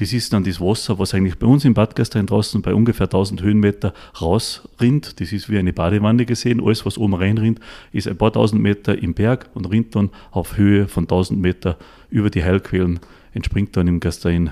das 0.01 0.13
ist 0.13 0.34
dann 0.34 0.43
das 0.43 0.60
Wasser, 0.60 0.98
was 0.98 1.13
eigentlich 1.13 1.38
bei 1.38 1.46
uns 1.46 1.63
im 1.63 1.75
Bad 1.75 1.96
Gastein 1.96 2.25
draußen 2.25 2.63
bei 2.63 2.74
ungefähr 2.74 3.05
1000 3.05 3.43
Höhenmeter 3.43 3.93
rausrinnt. 4.20 5.22
Das 5.22 5.31
ist 5.31 5.48
wie 5.48 5.60
eine 5.60 5.74
Badewanne 5.74 6.25
gesehen. 6.25 6.60
Alles, 6.60 6.88
was 6.88 6.98
oben 6.98 7.13
reinrinnt, 7.13 7.60
ist 7.91 8.08
ein 8.08 8.17
paar 8.17 8.34
tausend 8.34 8.63
Meter 8.63 8.98
im 8.98 9.13
Berg 9.13 9.51
und 9.53 9.70
rinnt 9.70 9.96
dann 9.96 10.10
auf 10.31 10.58
Höhe 10.58 10.88
von 10.88 11.03
1000 11.03 11.39
Meter 11.39 11.77
über 12.10 12.31
die 12.31 12.43
Heilquellen, 12.43 13.00
entspringt 13.34 13.77
dann 13.77 13.88
im 13.88 14.00
Gastein. 14.00 14.50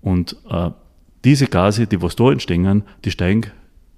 Und 0.00 0.36
äh, 0.50 0.70
diese 1.22 1.46
Gase, 1.46 1.86
die 1.86 2.02
was 2.02 2.16
da 2.16 2.32
entstehen, 2.32 2.82
die 3.04 3.12
steigen 3.12 3.46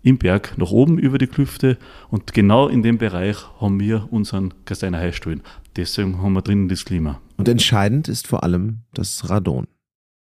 im 0.02 0.18
Berg 0.18 0.58
nach 0.58 0.72
oben 0.72 0.98
über 0.98 1.16
die 1.16 1.26
Klüfte 1.26 1.78
und 2.10 2.34
genau 2.34 2.68
in 2.68 2.82
dem 2.82 2.98
Bereich 2.98 3.38
haben 3.62 3.80
wir 3.80 4.08
unseren 4.10 4.52
Gasteiner 4.66 4.98
Heilstollen. 4.98 5.40
Deswegen 5.76 6.20
haben 6.20 6.34
wir 6.34 6.42
drinnen 6.42 6.68
das 6.68 6.84
Klima. 6.84 7.22
Und 7.38 7.48
entscheidend 7.48 8.08
ist 8.08 8.26
vor 8.26 8.44
allem 8.44 8.80
das 8.92 9.30
Radon 9.30 9.66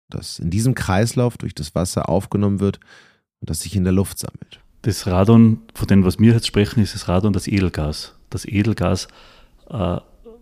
das 0.10 0.40
in 0.40 0.50
diesem 0.50 0.76
Kreislauf 0.76 1.38
durch 1.38 1.56
das 1.56 1.76
Wasser 1.76 2.10
aufgenommen 2.10 2.60
wird 2.60 2.80
und 3.40 3.50
das 3.50 3.62
sich 3.62 3.76
in 3.76 3.84
der 3.84 3.94
Luft 3.94 4.20
sammelt. 4.20 4.60
Das 4.84 5.08
Radon, 5.08 5.62
von 5.74 5.88
dem 5.88 6.06
was 6.06 6.20
wir 6.20 6.34
jetzt 6.34 6.48
sprechen, 6.48 6.82
ist 6.82 6.96
das 6.96 7.08
Radon 7.08 7.34
das 7.34 7.48
Edelgas. 7.48 8.16
Das 8.30 8.46
Edelgas 8.46 9.08
äh, 9.70 9.98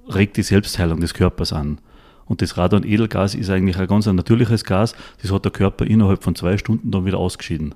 regt 0.08 0.38
die 0.38 0.44
Selbstheilung 0.44 1.00
des 1.00 1.14
Körpers 1.14 1.54
an. 1.54 1.80
Und 2.26 2.42
das 2.42 2.58
Radon-Edelgas 2.58 3.36
ist 3.36 3.50
eigentlich 3.50 3.78
ein 3.78 3.88
ganz 3.88 4.08
natürliches 4.08 4.64
Gas, 4.64 4.96
das 5.22 5.32
hat 5.32 5.46
der 5.46 5.52
Körper 5.52 5.86
innerhalb 5.86 6.24
von 6.24 6.36
zwei 6.36 6.58
Stunden 6.58 6.92
dann 6.92 7.06
wieder 7.06 7.20
ausgeschieden. 7.20 7.76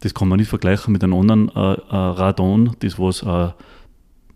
Das 0.00 0.14
kann 0.14 0.28
man 0.28 0.38
nicht 0.38 0.48
vergleichen 0.48 0.92
mit 0.92 1.04
einem 1.04 1.14
anderen 1.14 1.48
äh, 1.50 1.74
äh, 1.74 1.76
Radon, 1.90 2.74
das 2.80 2.98
was 2.98 3.22
äh, 3.22 3.52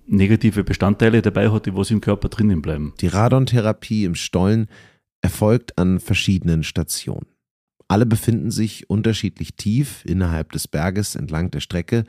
negative 0.06 0.64
Bestandteile 0.64 1.22
dabei 1.22 1.50
hat, 1.50 1.66
die 1.66 1.75
was 1.75 1.90
im 1.90 2.00
Körper 2.00 2.28
drinnen 2.28 2.62
bleiben. 2.62 2.92
Die 3.00 3.08
Radontherapie 3.08 4.04
im 4.04 4.14
Stollen 4.14 4.68
erfolgt 5.26 5.76
an 5.76 5.99
verschiedenen 5.99 6.62
Stationen. 6.62 7.26
Alle 7.88 8.06
befinden 8.06 8.52
sich 8.52 8.88
unterschiedlich 8.88 9.56
tief 9.56 10.04
innerhalb 10.04 10.52
des 10.52 10.68
Berges 10.68 11.16
entlang 11.16 11.50
der 11.50 11.59
Strecke 11.59 12.04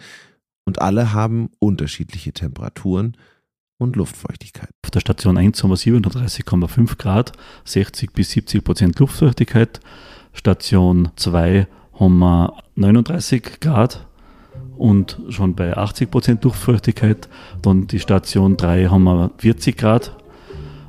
und 0.65 0.79
alle 0.79 1.13
haben 1.13 1.49
unterschiedliche 1.57 2.31
Temperaturen 2.31 3.17
und 3.79 3.95
Luftfeuchtigkeit. 3.95 4.69
Auf 4.85 4.91
der 4.91 4.99
Station 4.99 5.35
1 5.35 5.63
haben 5.63 5.71
wir 5.71 5.77
37,5 5.77 6.97
Grad, 6.97 7.31
60 7.65 8.13
bis 8.13 8.29
70 8.29 8.63
Prozent 8.63 8.99
Luftfeuchtigkeit. 8.99 9.79
Station 10.31 11.09
2 11.15 11.65
haben 11.99 12.19
wir 12.19 12.53
39 12.75 13.59
Grad 13.59 14.05
und 14.77 15.19
schon 15.29 15.55
bei 15.55 15.75
80 15.75 16.11
Prozent 16.11 16.43
Luftfeuchtigkeit. 16.43 17.27
Dann 17.63 17.87
die 17.87 17.99
Station 17.99 18.57
3 18.57 18.89
haben 18.89 19.05
wir 19.05 19.31
40 19.39 19.75
Grad 19.75 20.15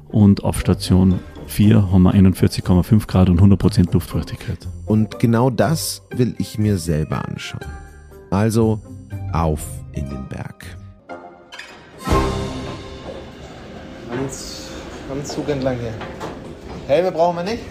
und 0.08 0.44
auf 0.44 0.60
Station 0.60 1.20
4 1.48 1.90
haben 1.90 2.02
wir 2.02 2.14
41,5 2.14 3.06
Grad 3.06 3.28
und 3.28 3.40
100% 3.40 3.92
Luftfeuchtigkeit. 3.92 4.68
Und 4.86 5.18
genau 5.18 5.50
das 5.50 6.02
will 6.10 6.34
ich 6.38 6.58
mir 6.58 6.78
selber 6.78 7.26
anschauen. 7.26 7.64
Also 8.30 8.80
auf 9.32 9.62
in 9.92 10.08
den 10.08 10.28
Berg. 10.28 10.64
Ganz, 14.10 14.68
ganz 15.08 15.34
Zug 15.34 15.48
entlang 15.48 15.78
hier. 15.78 15.94
Helme 16.86 17.12
brauchen 17.12 17.36
wir 17.36 17.44
nicht. 17.44 17.62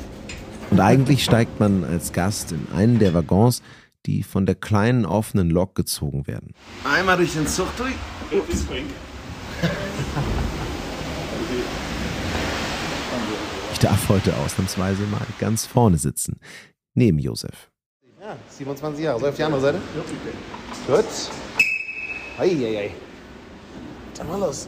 Und 0.69 0.79
eigentlich 0.79 1.23
steigt 1.23 1.59
man 1.59 1.83
als 1.83 2.11
Gast 2.11 2.51
in 2.51 2.67
einen 2.75 2.99
der 2.99 3.13
Waggons, 3.13 3.61
die 4.05 4.23
von 4.23 4.45
der 4.45 4.55
kleinen 4.55 5.05
offenen 5.05 5.49
Lok 5.49 5.75
gezogen 5.75 6.27
werden. 6.27 6.53
Einmal 6.83 7.17
durch 7.17 7.33
den 7.33 7.47
Zug 7.47 7.67
durch. 7.77 7.93
Ups. 8.31 8.65
Ich 13.77 13.81
darf 13.81 14.09
heute 14.09 14.35
ausnahmsweise 14.37 15.03
mal 15.03 15.21
ganz 15.37 15.67
vorne 15.67 15.99
sitzen, 15.99 16.39
neben 16.95 17.19
Josef. 17.19 17.69
Ja, 18.19 18.35
27 18.49 19.03
Jahre. 19.03 19.19
Soll 19.19 19.27
ich 19.27 19.33
auf 19.33 19.37
die 19.37 19.43
andere 19.43 19.61
Seite? 19.61 19.79
Ja. 20.87 20.95
Gut. 20.95 21.05
Eieiei. 22.39 22.89
Dann 24.17 24.29
mal 24.29 24.39
los. 24.39 24.67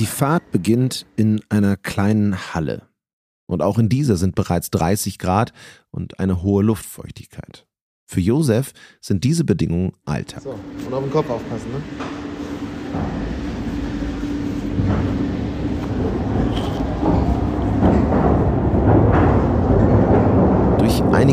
Die 0.00 0.06
Fahrt 0.06 0.50
beginnt 0.50 1.06
in 1.14 1.40
einer 1.48 1.76
kleinen 1.76 2.52
Halle. 2.54 2.88
Und 3.46 3.62
auch 3.62 3.78
in 3.78 3.88
dieser 3.88 4.16
sind 4.16 4.34
bereits 4.34 4.70
30 4.70 5.20
Grad 5.20 5.52
und 5.92 6.18
eine 6.18 6.42
hohe 6.42 6.64
Luftfeuchtigkeit. 6.64 7.68
Für 8.04 8.20
Josef 8.20 8.72
sind 9.00 9.22
diese 9.22 9.44
Bedingungen 9.44 9.92
Alltag. 10.04 10.42
So, 10.42 10.58
und 10.86 10.92
auf 10.92 11.04
den 11.04 11.12
Kopf 11.12 11.30
aufpassen, 11.30 11.70
ne? 11.70 11.80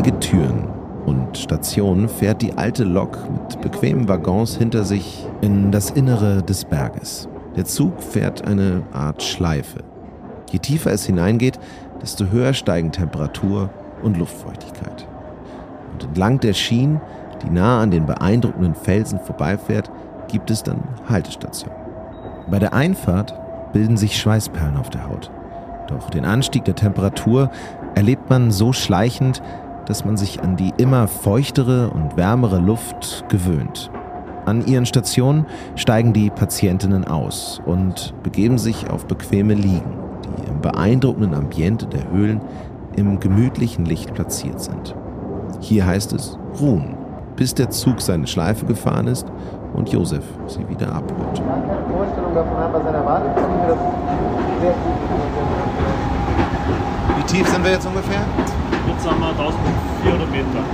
Einige 0.06 0.20
Türen 0.20 0.68
und 1.04 1.36
Stationen 1.36 2.08
fährt 2.08 2.40
die 2.40 2.56
alte 2.56 2.84
Lok 2.84 3.18
mit 3.28 3.60
bequemen 3.60 4.08
Waggons 4.08 4.56
hinter 4.56 4.84
sich 4.84 5.26
in 5.40 5.72
das 5.72 5.90
Innere 5.90 6.44
des 6.44 6.64
Berges. 6.64 7.28
Der 7.56 7.64
Zug 7.64 8.00
fährt 8.00 8.46
eine 8.46 8.82
Art 8.92 9.22
Schleife. 9.22 9.80
Je 10.52 10.60
tiefer 10.60 10.92
es 10.92 11.06
hineingeht, 11.06 11.58
desto 12.00 12.26
höher 12.26 12.54
steigen 12.54 12.92
Temperatur 12.92 13.70
und 14.02 14.16
Luftfeuchtigkeit. 14.16 15.08
Und 15.92 16.04
entlang 16.04 16.38
der 16.38 16.52
Schienen, 16.52 17.00
die 17.42 17.50
nah 17.50 17.80
an 17.80 17.90
den 17.90 18.06
beeindruckenden 18.06 18.76
Felsen 18.76 19.18
vorbeifährt, 19.18 19.90
gibt 20.28 20.52
es 20.52 20.62
dann 20.62 20.84
Haltestationen. 21.08 21.78
Bei 22.48 22.60
der 22.60 22.74
Einfahrt 22.74 23.34
bilden 23.72 23.96
sich 23.96 24.16
Schweißperlen 24.16 24.76
auf 24.76 24.90
der 24.90 25.08
Haut. 25.08 25.32
Doch 25.88 26.10
den 26.10 26.24
Anstieg 26.24 26.64
der 26.64 26.74
Temperatur 26.74 27.50
erlebt 27.94 28.28
man 28.28 28.50
so 28.50 28.72
schleichend, 28.72 29.42
dass 29.86 30.04
man 30.04 30.16
sich 30.16 30.42
an 30.42 30.56
die 30.56 30.72
immer 30.76 31.08
feuchtere 31.08 31.90
und 31.90 32.16
wärmere 32.16 32.58
Luft 32.58 33.24
gewöhnt. 33.28 33.90
An 34.44 34.64
ihren 34.64 34.86
Stationen 34.86 35.46
steigen 35.74 36.12
die 36.12 36.30
Patientinnen 36.30 37.04
aus 37.04 37.60
und 37.66 38.14
begeben 38.22 38.58
sich 38.58 38.88
auf 38.90 39.06
bequeme 39.06 39.54
Liegen, 39.54 39.98
die 40.24 40.48
im 40.48 40.60
beeindruckenden 40.60 41.34
Ambiente 41.34 41.86
der 41.86 42.10
Höhlen 42.10 42.40
im 42.96 43.18
gemütlichen 43.18 43.84
Licht 43.84 44.14
platziert 44.14 44.60
sind. 44.60 44.94
Hier 45.60 45.86
heißt 45.86 46.12
es 46.12 46.38
ruhen, 46.60 46.96
bis 47.34 47.54
der 47.54 47.70
Zug 47.70 48.00
seine 48.00 48.26
Schleife 48.26 48.66
gefahren 48.66 49.08
ist 49.08 49.26
und 49.74 49.88
Josef 49.90 50.24
sie 50.46 50.68
wieder 50.68 50.92
abholt. 50.92 51.42
Wie 57.16 57.22
tief 57.24 57.48
sind 57.48 57.64
wir 57.64 57.72
jetzt 57.72 57.86
ungefähr? 57.86 58.22
Sind 59.06 59.20
wir 59.20 59.28
1400 59.28 60.30
Meter. 60.32 60.64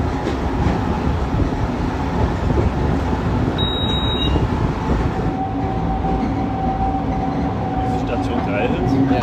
Das 7.77 7.93
ist 7.93 8.03
Station 8.09 8.39
3 8.47 8.63
jetzt. 8.63 8.95
Ja. 9.13 9.21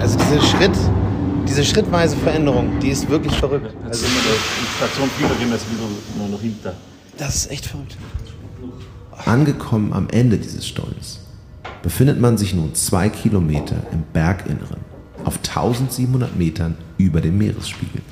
Also 0.00 0.14
dieser 0.16 0.42
Schritt, 0.42 0.70
diese 1.48 1.64
schrittweise 1.64 2.16
Veränderung, 2.18 2.78
die 2.78 2.90
ist 2.90 3.10
wirklich 3.10 3.36
verrückt. 3.36 3.74
Also 3.84 4.06
in 4.06 4.12
der 4.12 4.86
Station 4.86 5.10
4 5.18 5.28
gehen 5.40 5.48
wir 5.48 5.56
jetzt 5.56 5.66
wieder 5.72 6.28
noch 6.30 6.40
hinter. 6.40 6.74
Das 7.16 7.34
ist 7.34 7.50
echt 7.50 7.66
verrückt. 7.66 7.98
Angekommen 9.24 9.92
am 9.92 10.08
Ende 10.08 10.38
dieses 10.38 10.68
Stollens 10.68 11.18
befindet 11.82 12.20
man 12.20 12.38
sich 12.38 12.54
nun 12.54 12.74
zwei 12.74 13.08
Kilometer 13.08 13.76
im 13.92 14.02
Berginneren, 14.12 14.80
auf 15.24 15.38
1700 15.38 16.36
Metern 16.36 16.76
über 16.96 17.20
dem 17.20 17.38
Meeresspiegel. 17.38 18.02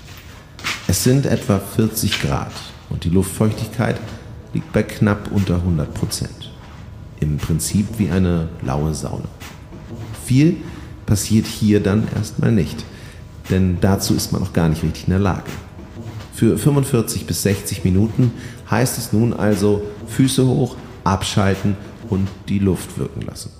Es 0.89 1.03
sind 1.03 1.27
etwa 1.27 1.59
40 1.59 2.23
Grad 2.23 2.53
und 2.91 3.05
die 3.05 3.11
Luftfeuchtigkeit 3.11 3.97
liegt 4.53 4.73
bei 4.73 4.83
knapp 4.83 5.31
unter 5.33 5.57
100 5.57 5.93
Prozent. 5.95 6.53
Im 7.21 7.39
Prinzip 7.39 7.87
wie 7.99 8.11
eine 8.11 8.49
laue 8.63 8.95
Sauna. 8.95 9.29
Viel 10.25 10.59
passiert 11.07 11.47
hier 11.47 11.81
dann 11.81 12.07
erstmal 12.15 12.53
nicht, 12.53 12.85
denn 13.51 13.79
dazu 13.81 14.15
ist 14.15 14.33
man 14.33 14.43
noch 14.43 14.53
gar 14.53 14.69
nicht 14.69 14.83
richtig 14.83 15.05
in 15.05 15.11
der 15.11 15.19
Lage. 15.19 15.51
Für 16.35 16.59
45 16.59 17.27
bis 17.27 17.43
60 17.43 17.85
Minuten 17.85 18.33
heißt 18.71 18.99
es 18.99 19.13
nun 19.13 19.33
also 19.33 19.83
Füße 20.07 20.47
hoch, 20.47 20.77
abschalten 21.05 21.77
und 22.09 22.29
die 22.49 22.59
Luft 22.59 22.99
wirken 22.99 23.23
lassen. 23.23 23.51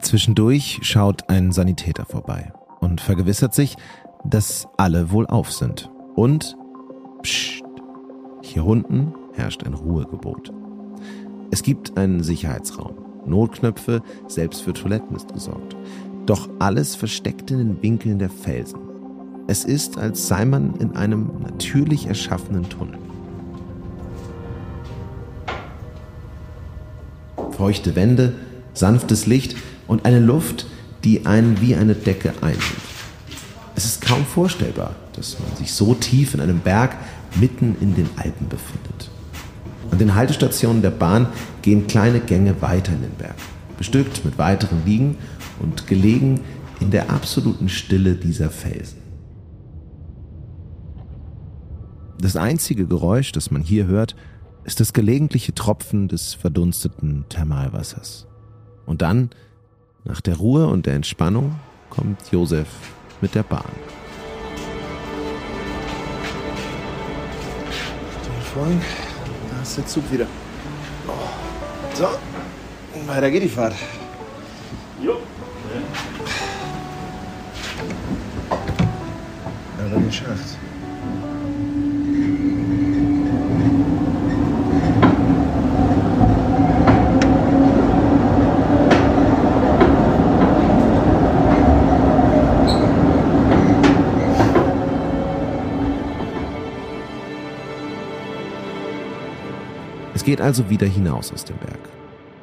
Zwischendurch 0.00 0.80
schaut 0.82 1.30
ein 1.30 1.50
Sanitäter 1.50 2.04
vorbei 2.04 2.52
und 2.80 3.00
vergewissert 3.00 3.54
sich, 3.54 3.76
dass 4.24 4.68
alle 4.76 5.10
wohl 5.10 5.26
auf 5.26 5.50
sind. 5.52 5.90
Und 6.14 6.56
pssst, 7.22 7.64
hier 8.42 8.64
unten 8.64 9.14
herrscht 9.32 9.64
ein 9.64 9.74
Ruhegebot. 9.74 10.52
Es 11.50 11.62
gibt 11.62 11.96
einen 11.96 12.22
Sicherheitsraum. 12.22 12.94
Notknöpfe, 13.26 14.02
selbst 14.28 14.62
für 14.62 14.74
Toiletten 14.74 15.16
ist 15.16 15.32
gesorgt. 15.32 15.76
Doch 16.26 16.48
alles 16.58 16.94
versteckt 16.94 17.50
in 17.50 17.58
den 17.58 17.82
Winkeln 17.82 18.18
der 18.18 18.30
Felsen. 18.30 18.80
Es 19.46 19.64
ist, 19.64 19.98
als 19.98 20.26
sei 20.26 20.44
man 20.44 20.74
in 20.76 20.96
einem 20.96 21.30
natürlich 21.42 22.06
erschaffenen 22.06 22.68
Tunnel. 22.68 22.98
Feuchte 27.56 27.94
Wände, 27.94 28.34
sanftes 28.72 29.26
Licht 29.26 29.56
und 29.86 30.04
eine 30.04 30.20
Luft, 30.20 30.66
die 31.04 31.26
einen 31.26 31.60
wie 31.60 31.74
eine 31.74 31.94
Decke 31.94 32.32
einnimmt. 32.40 32.62
Es 33.76 33.84
ist 33.84 34.00
kaum 34.00 34.24
vorstellbar, 34.24 34.94
dass 35.14 35.38
man 35.38 35.56
sich 35.56 35.72
so 35.72 35.94
tief 35.94 36.34
in 36.34 36.40
einem 36.40 36.60
Berg 36.60 36.96
mitten 37.40 37.76
in 37.80 37.94
den 37.94 38.08
Alpen 38.16 38.48
befindet. 38.48 39.10
An 39.90 39.98
den 39.98 40.14
Haltestationen 40.14 40.82
der 40.82 40.90
Bahn 40.90 41.26
gehen 41.62 41.86
kleine 41.86 42.20
Gänge 42.20 42.60
weiter 42.62 42.92
in 42.92 43.02
den 43.02 43.14
Berg, 43.16 43.36
bestückt 43.76 44.24
mit 44.24 44.38
weiteren 44.38 44.84
Liegen 44.84 45.16
und 45.60 45.86
gelegen 45.86 46.40
in 46.80 46.90
der 46.90 47.10
absoluten 47.10 47.68
Stille 47.68 48.14
dieser 48.14 48.50
Felsen. 48.50 48.98
Das 52.18 52.36
einzige 52.36 52.86
Geräusch, 52.86 53.32
das 53.32 53.50
man 53.50 53.62
hier 53.62 53.86
hört, 53.86 54.16
ist 54.64 54.80
das 54.80 54.92
gelegentliche 54.92 55.54
Tropfen 55.54 56.08
des 56.08 56.34
verdunsteten 56.34 57.26
Thermalwassers. 57.28 58.26
Und 58.86 59.02
dann, 59.02 59.30
nach 60.04 60.20
der 60.20 60.36
Ruhe 60.36 60.66
und 60.66 60.86
der 60.86 60.94
Entspannung, 60.94 61.54
kommt 61.90 62.32
Josef 62.32 62.68
mit 63.20 63.34
der 63.34 63.42
Bahn. 63.42 63.64
Da 68.54 69.62
ist 69.62 69.76
der 69.76 69.86
Zug 69.86 70.10
wieder. 70.12 70.26
So, 71.94 72.08
weiter 73.06 73.30
geht 73.30 73.42
die 73.42 73.48
Fahrt. 73.48 73.74
Jo. 75.02 75.18
Ja, 79.78 80.00
geschafft. 80.00 80.56
Es 100.24 100.26
geht 100.26 100.40
also 100.40 100.70
wieder 100.70 100.86
hinaus 100.86 101.34
aus 101.34 101.44
dem 101.44 101.58
Berg. 101.58 101.78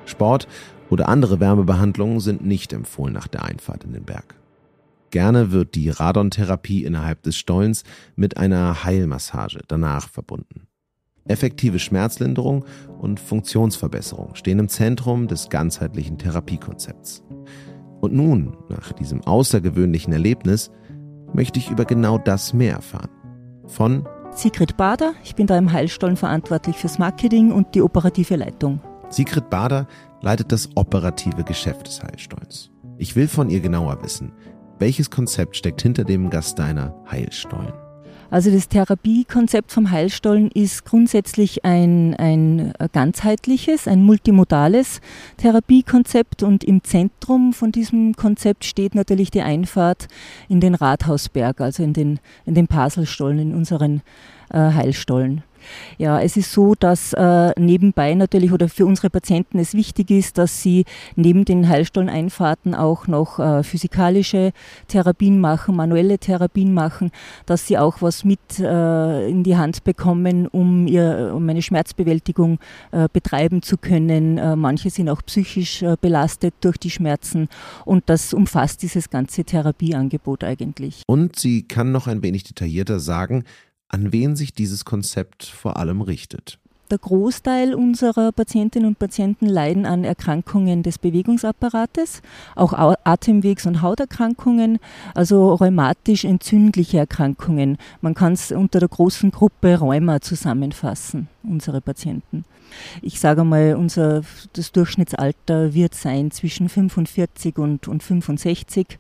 Sport 0.06 0.48
oder 0.92 1.10
andere 1.10 1.40
Wärmebehandlungen 1.40 2.20
sind 2.20 2.46
nicht 2.46 2.74
empfohlen 2.74 3.12
nach 3.12 3.28
der 3.28 3.44
Einfahrt 3.44 3.84
in 3.86 3.94
den 3.94 4.04
Berg. 4.04 4.36
Gerne 5.10 5.52
wird 5.52 5.74
die 5.74 5.90
Radontherapie 5.90 6.86
innerhalb 6.86 7.24
des 7.24 7.38
Stollens 7.38 7.84
mit 8.16 8.38
einer 8.38 8.84
Heilmassage 8.84 9.62
danach 9.68 10.10
verbunden. 10.10 10.68
Effektive 11.26 11.80
Schmerzlinderung 11.80 12.66
und 13.00 13.20
Funktionsverbesserung 13.20 14.36
stehen 14.36 14.60
im 14.60 14.70
Zentrum 14.70 15.28
des 15.28 15.50
ganzheitlichen 15.50 16.20
Therapiekonzepts. 16.20 17.24
Und 18.00 18.14
nun, 18.14 18.58
nach 18.70 18.92
diesem 18.92 19.24
außergewöhnlichen 19.24 20.14
Erlebnis, 20.14 20.70
möchte 21.34 21.58
ich 21.58 21.72
über 21.72 21.86
genau 21.86 22.20
das 22.20 22.54
mehr 22.54 22.76
erfahren. 22.76 23.10
Von 23.66 24.08
Sigrid 24.34 24.78
Bader, 24.78 25.14
ich 25.24 25.36
bin 25.36 25.46
da 25.46 25.58
im 25.58 25.72
Heilstollen 25.72 26.16
verantwortlich 26.16 26.78
fürs 26.78 26.98
Marketing 26.98 27.52
und 27.52 27.76
die 27.76 27.82
operative 27.82 28.38
Leitung. 28.38 28.80
Sigrid 29.10 29.50
Bader 29.50 29.88
leitet 30.22 30.52
das 30.52 30.70
operative 30.76 31.44
Geschäft 31.44 31.88
des 31.88 32.02
Heilstollens. 32.02 32.72
Ich 32.98 33.16
will 33.16 33.28
von 33.28 33.50
ihr 33.50 33.60
genauer 33.60 34.02
wissen, 34.04 34.32
welches 34.80 35.10
Konzept 35.10 35.58
steckt 35.58 35.82
hinter 35.82 36.06
dem 36.06 36.30
Gasteiner 36.30 36.96
Heilstollen. 37.10 37.74
Also 38.32 38.50
das 38.50 38.70
Therapiekonzept 38.70 39.74
vom 39.74 39.92
Heilstollen 39.92 40.52
ist 40.52 40.86
grundsätzlich 40.86 41.66
ein, 41.66 42.16
ein 42.16 42.72
ganzheitliches, 42.94 43.90
ein 43.90 44.06
multimodales 44.06 45.02
Therapiekonzept 45.36 46.42
und 46.42 46.64
im 46.64 46.82
Zentrum 46.82 47.52
von 47.52 47.74
diesem 47.74 48.16
Konzept 48.16 48.64
steht 48.64 48.96
natürlich 48.96 49.32
die 49.32 49.42
Einfahrt 49.42 50.08
in 50.48 50.62
den 50.62 50.76
Rathausberg, 50.76 51.60
also 51.60 51.84
in 51.84 51.92
den, 51.92 52.20
in 52.46 52.56
den 52.56 52.70
Paselstollen, 52.70 53.38
in 53.38 53.54
unseren 53.54 54.02
äh, 54.50 54.60
Heilstollen. 54.60 55.44
Ja, 55.98 56.22
es 56.22 56.38
ist 56.38 56.52
so, 56.52 56.76
dass 56.76 57.14
äh, 57.14 57.52
nebenbei 57.60 58.14
natürlich 58.14 58.52
oder 58.52 58.70
für 58.70 58.86
unsere 58.86 59.10
Patienten 59.10 59.60
es 59.60 59.74
wichtig 59.74 60.12
ist, 60.12 60.38
dass 60.38 60.62
sie 60.62 60.86
neben 61.16 61.46
den 61.46 61.68
Heilstolleneinfahrten 61.68 62.76
auch 62.76 63.08
noch 63.08 63.40
äh, 63.40 63.64
physikalische 63.64 64.52
Therapien 64.88 65.40
machen, 65.40 65.76
manuelle 65.76 66.18
Therapien 66.18 66.74
machen, 66.74 67.12
dass 67.46 67.68
sie 67.68 67.78
auch 67.78 68.02
was 68.02 68.24
mit 68.24 68.40
äh, 68.60 69.28
in 69.30 69.44
die 69.44 69.58
Hand 69.58 69.84
bekommen, 69.84 70.48
um, 70.48 70.88
ihr, 70.88 71.32
um 71.36 71.48
eine 71.48 71.62
Schmerzbewältigung 71.62 72.60
äh, 72.92 73.08
betreiben 73.12 73.62
zu 73.62 73.78
können. 73.78 74.38
Äh, 74.38 74.56
manche 74.56 74.90
sind 74.90 75.10
auch 75.10 75.22
psychisch 75.26 75.82
äh, 75.82 75.96
belastet 76.00 76.54
durch 76.62 76.78
die 76.78 76.90
Schmerzen 76.90 77.50
und 77.86 78.04
das 78.08 78.34
umfasst 78.34 78.82
dieses 78.82 79.10
ganze 79.10 79.44
Therapieangebot 79.44 80.44
eigentlich. 80.44 81.04
Und 81.08 81.40
sie 81.40 81.64
kann 81.64 81.92
noch 81.92 82.08
ein 82.08 82.24
wenig 82.24 82.44
detaillierter 82.44 83.00
sagen, 83.00 83.44
an 83.92 84.12
wen 84.12 84.36
sich 84.36 84.54
dieses 84.54 84.86
Konzept 84.86 85.46
vor 85.46 85.78
allem 85.78 86.02
richtet. 86.02 86.58
Der 86.92 86.98
Großteil 86.98 87.74
unserer 87.74 88.34
Patientinnen 88.34 88.86
und 88.86 89.00
Patienten 89.00 89.46
leiden 89.46 89.86
an 89.86 90.04
Erkrankungen 90.04 90.84
des 90.84 90.98
Bewegungsapparates, 90.98 92.22
auch 92.54 92.74
Atemwegs- 92.74 93.66
und 93.66 93.82
Hauterkrankungen, 93.82 94.78
also 95.16 95.54
rheumatisch 95.54 96.26
entzündliche 96.26 96.98
Erkrankungen. 96.98 97.78
Man 98.02 98.14
kann 98.14 98.34
es 98.34 98.52
unter 98.52 98.82
der 98.82 98.90
großen 98.90 99.32
Gruppe 99.32 99.78
Rheuma 99.78 100.20
zusammenfassen, 100.20 101.30
unsere 101.44 101.82
Patienten. 101.82 102.46
Ich 103.02 103.20
sage 103.20 103.44
mal, 103.44 103.76
unser, 103.76 104.24
das 104.54 104.72
Durchschnittsalter 104.72 105.74
wird 105.74 105.94
sein 105.96 106.32
zwischen 106.32 106.70
45 106.70 107.58
und, 107.58 107.88
und 107.88 108.04
65, 108.04 108.98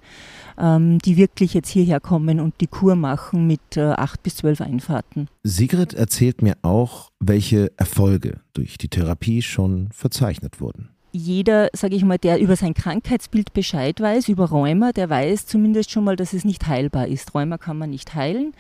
ähm, 0.58 1.00
die 1.00 1.18
wirklich 1.18 1.54
jetzt 1.54 1.70
hierher 1.70 2.00
kommen 2.00 2.40
und 2.40 2.56
die 2.62 2.68
Kur 2.68 2.96
machen 2.96 3.48
mit 3.48 3.78
äh, 3.78 3.82
acht 3.82 4.24
bis 4.24 4.38
zwölf 4.38 4.62
Einfahrten. 4.62 5.28
Sigrid 5.44 5.94
erzählt 5.94 6.42
mir 6.42 6.58
auch, 6.62 7.10
welche 7.20 7.72
Erfolge 7.78 8.42
durch 8.54 8.78
die 8.78 8.90
Therapie 8.90 9.42
schon 9.42 9.90
verzeichnet 9.92 10.60
wurden 10.62 10.91
jeder, 11.12 11.70
sage 11.74 11.96
ich 11.96 12.04
mal, 12.04 12.18
der 12.18 12.40
über 12.40 12.56
sein 12.56 12.74
Krankheitsbild 12.74 13.54
Bescheid 13.54 14.00
weiß, 14.00 14.30
über 14.30 14.50
Rheuma, 14.50 14.92
der 14.92 15.10
weiß 15.10 15.46
zumindest 15.46 15.92
schon 15.92 16.04
mal, 16.04 16.16
dass 16.16 16.34
es 16.34 16.46
nicht 16.46 16.68
heilbar 16.68 17.08
ist. 17.08 17.34
Rheuma 17.34 17.58
kann 17.58 17.78
man 17.78 17.90
nicht 17.90 18.16
heilen, 18.16 18.54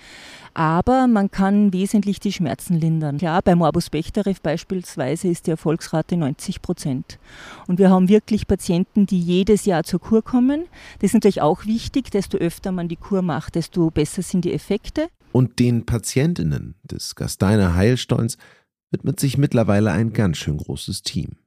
aber 0.53 1.07
man 1.07 1.31
kann 1.31 1.71
wesentlich 1.71 2.19
die 2.19 2.33
Schmerzen 2.33 2.79
lindern. 2.79 3.17
Klar, 3.17 3.41
bei 3.41 3.55
Morbus 3.55 3.89
Bechterew 3.89 4.33
beispielsweise 4.43 5.29
ist 5.29 5.47
die 5.47 5.51
Erfolgsrate 5.51 6.17
90 6.17 6.61
Prozent. 6.61 7.19
Und 7.67 7.79
wir 7.79 7.89
haben 7.89 8.09
wirklich 8.09 8.47
Patienten, 8.47 9.05
die 9.05 9.19
jedes 9.19 9.65
Jahr 9.65 9.83
zur 9.83 10.01
Kur 10.01 10.21
kommen. 10.21 10.65
Das 10.99 11.09
ist 11.09 11.13
natürlich 11.13 11.41
auch 11.41 11.65
wichtig, 11.65 12.11
desto 12.11 12.37
öfter 12.37 12.71
man 12.71 12.89
die 12.89 12.97
Kur 12.97 13.21
macht, 13.21 13.55
desto 13.55 13.89
besser 13.91 14.21
sind 14.21 14.45
die 14.45 14.53
Effekte. 14.53 15.07
Und 15.31 15.59
den 15.59 15.85
Patientinnen 15.85 16.75
des 16.83 17.15
Gasteiner 17.15 17.75
Heilstollens 17.75 18.37
widmet 18.91 19.21
sich 19.21 19.37
mittlerweile 19.37 19.91
ein 19.91 20.11
ganz 20.11 20.37
schön 20.37 20.57
großes 20.57 21.03
Team. 21.03 21.37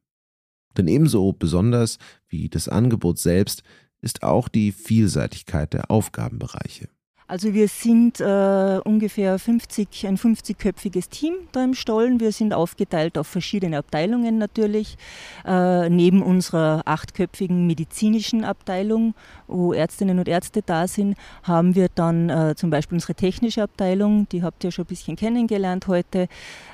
Denn 0.77 0.89
ebenso 0.89 1.33
besonders 1.33 1.99
wie 2.29 2.49
das 2.49 2.69
Angebot 2.69 3.19
selbst 3.19 3.63
ist 4.01 4.23
auch 4.23 4.49
die 4.49 4.73
Vielseitigkeit 4.73 5.73
der 5.73 5.91
Aufgabenbereiche. 5.91 6.89
Also 7.27 7.55
wir 7.55 7.69
sind 7.69 8.21
äh, 8.21 8.81
ungefähr 8.85 9.39
50, 9.39 10.07
ein 10.07 10.19
50-köpfiges 10.19 11.09
Team 11.09 11.33
da 11.53 11.65
im 11.65 11.73
Stollen. 11.73 12.21
Wir 12.21 12.33
sind 12.33 12.53
aufgeteilt 12.53 13.17
auf 13.17 13.27
verschiedene 13.27 13.79
Abteilungen 13.79 14.37
natürlich. 14.37 14.99
Äh, 15.47 15.89
neben 15.89 16.23
unserer 16.23 16.83
achtköpfigen 16.85 17.67
medizinischen 17.67 18.45
Abteilung, 18.45 19.15
wo 19.47 19.73
Ärztinnen 19.73 20.19
und 20.19 20.29
Ärzte 20.29 20.61
da 20.61 20.87
sind, 20.87 21.17
haben 21.45 21.75
wir 21.75 21.89
dann 21.95 22.29
äh, 22.29 22.55
zum 22.57 22.69
Beispiel 22.69 22.97
unsere 22.97 23.15
technische 23.15 23.63
Abteilung, 23.63 24.29
die 24.29 24.43
habt 24.43 24.63
ihr 24.63 24.71
schon 24.71 24.85
ein 24.85 24.89
bisschen 24.89 25.17
kennengelernt 25.17 25.87
heute. 25.87 26.29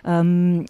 Ähm, 0.04 0.66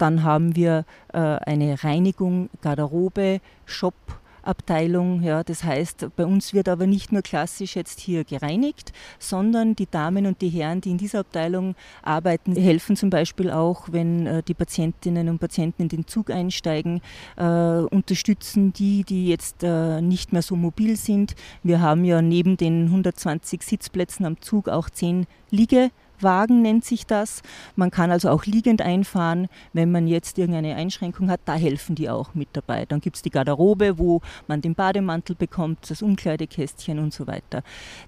dann 0.00 0.22
haben 0.22 0.56
wir 0.56 0.84
äh, 1.12 1.18
eine 1.18 1.82
Reinigung, 1.82 2.50
Garderobe, 2.62 3.40
Shop. 3.66 3.94
Abteilung. 4.42 5.22
Ja, 5.22 5.42
das 5.42 5.64
heißt, 5.64 6.08
bei 6.16 6.24
uns 6.24 6.54
wird 6.54 6.68
aber 6.68 6.86
nicht 6.86 7.12
nur 7.12 7.22
klassisch 7.22 7.76
jetzt 7.76 8.00
hier 8.00 8.24
gereinigt, 8.24 8.92
sondern 9.18 9.76
die 9.76 9.86
Damen 9.86 10.26
und 10.26 10.40
die 10.40 10.48
Herren, 10.48 10.80
die 10.80 10.90
in 10.90 10.98
dieser 10.98 11.20
Abteilung 11.20 11.74
arbeiten, 12.02 12.56
helfen 12.56 12.96
zum 12.96 13.10
Beispiel 13.10 13.50
auch, 13.50 13.88
wenn 13.90 14.26
äh, 14.26 14.42
die 14.42 14.54
Patientinnen 14.54 15.28
und 15.28 15.38
Patienten 15.38 15.82
in 15.82 15.88
den 15.88 16.06
Zug 16.06 16.30
einsteigen, 16.30 17.00
äh, 17.36 17.44
unterstützen 17.44 18.72
die, 18.72 19.04
die 19.04 19.28
jetzt 19.28 19.62
äh, 19.62 20.00
nicht 20.00 20.32
mehr 20.32 20.42
so 20.42 20.56
mobil 20.56 20.96
sind. 20.96 21.34
Wir 21.62 21.80
haben 21.80 22.04
ja 22.04 22.22
neben 22.22 22.56
den 22.56 22.86
120 22.86 23.62
Sitzplätzen 23.62 24.26
am 24.26 24.40
Zug 24.40 24.68
auch 24.68 24.90
zehn 24.90 25.26
Liege 25.50 25.90
Wagen 26.22 26.62
nennt 26.62 26.84
sich 26.84 27.06
das. 27.06 27.42
Man 27.76 27.90
kann 27.90 28.10
also 28.10 28.30
auch 28.30 28.44
liegend 28.44 28.82
einfahren, 28.82 29.48
wenn 29.72 29.90
man 29.90 30.06
jetzt 30.06 30.38
irgendeine 30.38 30.76
Einschränkung 30.76 31.30
hat. 31.30 31.40
Da 31.44 31.54
helfen 31.54 31.94
die 31.94 32.10
auch 32.10 32.34
mit 32.34 32.48
dabei. 32.52 32.86
Dann 32.86 33.00
gibt 33.00 33.16
es 33.16 33.22
die 33.22 33.30
Garderobe, 33.30 33.98
wo 33.98 34.20
man 34.46 34.60
den 34.60 34.74
Bademantel 34.74 35.36
bekommt, 35.36 35.90
das 35.90 36.02
Umkleidekästchen 36.02 36.98
und 36.98 37.12
so 37.12 37.26
weiter. 37.26 37.62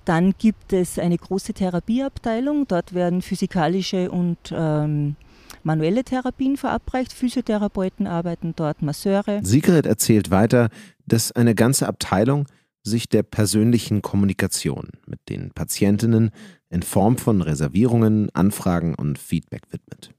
Dann 0.05 0.35
gibt 0.39 0.73
es 0.73 0.99
eine 0.99 1.19
große 1.19 1.55
Therapieabteilung. 1.55 2.67
Dort 2.69 2.95
werden 2.95 3.23
physikalische 3.23 4.11
und 4.11 4.39
ähm, 4.53 5.17
manuelle 5.63 6.05
Therapien 6.05 6.57
verabreicht. 6.57 7.13
Physiotherapeuten 7.13 8.07
arbeiten 8.07 8.55
dort, 8.57 8.83
Masseure. 8.83 9.41
Sigrid 9.43 9.87
erzählt 9.87 10.31
weiter, 10.31 10.69
dass 11.07 11.33
eine 11.33 11.55
ganze 11.55 11.89
Abteilung 11.89 12.47
sich 12.83 13.09
der 13.09 13.23
persönlichen 13.23 14.03
Kommunikation 14.03 14.89
mit 15.07 15.21
den 15.29 15.53
Patientinnen 15.53 16.31
in 16.73 16.83
Form 16.83 17.19
von 17.19 17.43
Reservierungen, 17.43 18.31
Anfragen 18.35 18.95
und 18.95 19.19
Feedback 19.19 19.65
widmet. 19.71 20.15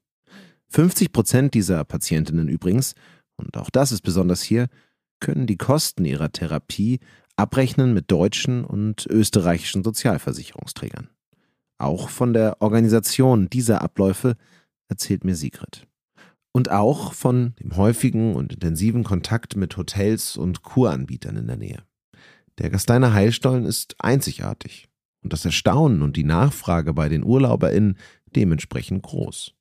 50 0.69 1.11
Prozent 1.11 1.53
dieser 1.55 1.83
Patientinnen 1.83 2.47
übrigens, 2.47 2.93
und 3.37 3.57
auch 3.57 3.71
das 3.71 3.91
ist 3.91 4.01
besonders 4.01 4.43
hier, 4.43 4.67
können 5.19 5.47
die 5.47 5.57
Kosten 5.57 6.05
ihrer 6.05 6.31
Therapie 6.31 6.99
abrechnen 7.35 7.93
mit 7.93 8.11
deutschen 8.11 8.65
und 8.65 9.07
österreichischen 9.07 9.83
Sozialversicherungsträgern. 9.83 11.09
Auch 11.79 12.09
von 12.09 12.33
der 12.33 12.61
Organisation 12.61 13.49
dieser 13.49 13.81
Abläufe 13.81 14.35
erzählt 14.89 15.23
mir 15.23 15.35
Sigrid. 15.35 15.87
Und 16.51 16.69
auch 16.69 17.13
von 17.13 17.55
dem 17.59 17.77
häufigen 17.77 18.35
und 18.35 18.53
intensiven 18.53 19.03
Kontakt 19.03 19.55
mit 19.55 19.75
Hotels 19.75 20.37
und 20.37 20.61
Kuranbietern 20.61 21.35
in 21.35 21.47
der 21.47 21.57
Nähe. 21.57 21.83
Der 22.59 22.69
Gasteiner 22.69 23.13
Heilstollen 23.13 23.65
ist 23.65 23.95
einzigartig 23.97 24.87
und 25.23 25.33
das 25.33 25.45
Erstaunen 25.45 26.01
und 26.01 26.17
die 26.17 26.23
Nachfrage 26.23 26.93
bei 26.93 27.09
den 27.09 27.23
UrlauberInnen 27.23 27.97
dementsprechend 28.35 29.03
groß. 29.03 29.53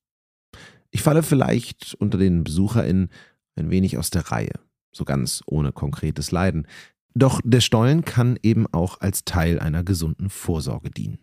Ich 0.91 1.03
falle 1.03 1.23
vielleicht 1.23 1.95
unter 1.99 2.19
den 2.19 2.45
BesucherInnen 2.45 3.09
ein 3.57 3.71
wenig 3.71 3.99
aus 3.99 4.11
der 4.11 4.31
Reihe, 4.31 4.53
so 4.93 5.05
ganz 5.05 5.43
ohne 5.47 5.73
konkretes 5.73 6.31
Leiden. 6.31 6.67
Doch 7.15 7.41
der 7.45 7.61
Stollen 7.61 8.05
kann 8.05 8.39
eben 8.43 8.67
auch 8.73 9.01
als 9.01 9.25
Teil 9.25 9.59
einer 9.59 9.85
gesunden 9.85 10.31
Vorsorge 10.31 10.91
dienen. 10.91 11.19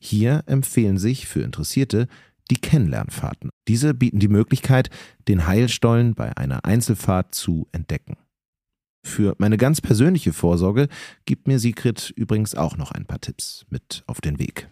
Hier 0.00 0.44
empfehlen 0.46 0.98
sich 0.98 1.26
für 1.26 1.42
Interessierte 1.42 2.06
die 2.50 2.60
Kennenlernfahrten. 2.60 3.50
Diese 3.66 3.94
bieten 3.94 4.20
die 4.20 4.28
Möglichkeit, 4.28 4.90
den 5.26 5.46
Heilstollen 5.46 6.14
bei 6.14 6.36
einer 6.36 6.64
Einzelfahrt 6.64 7.34
zu 7.34 7.68
entdecken. 7.72 8.16
Für 9.02 9.34
meine 9.38 9.56
ganz 9.56 9.80
persönliche 9.80 10.32
Vorsorge 10.32 10.88
gibt 11.24 11.46
mir 11.46 11.58
Sigrid 11.58 12.12
übrigens 12.16 12.54
auch 12.54 12.76
noch 12.76 12.92
ein 12.92 13.06
paar 13.06 13.20
Tipps 13.20 13.64
mit 13.70 14.02
auf 14.06 14.20
den 14.20 14.38
Weg. 14.38 14.68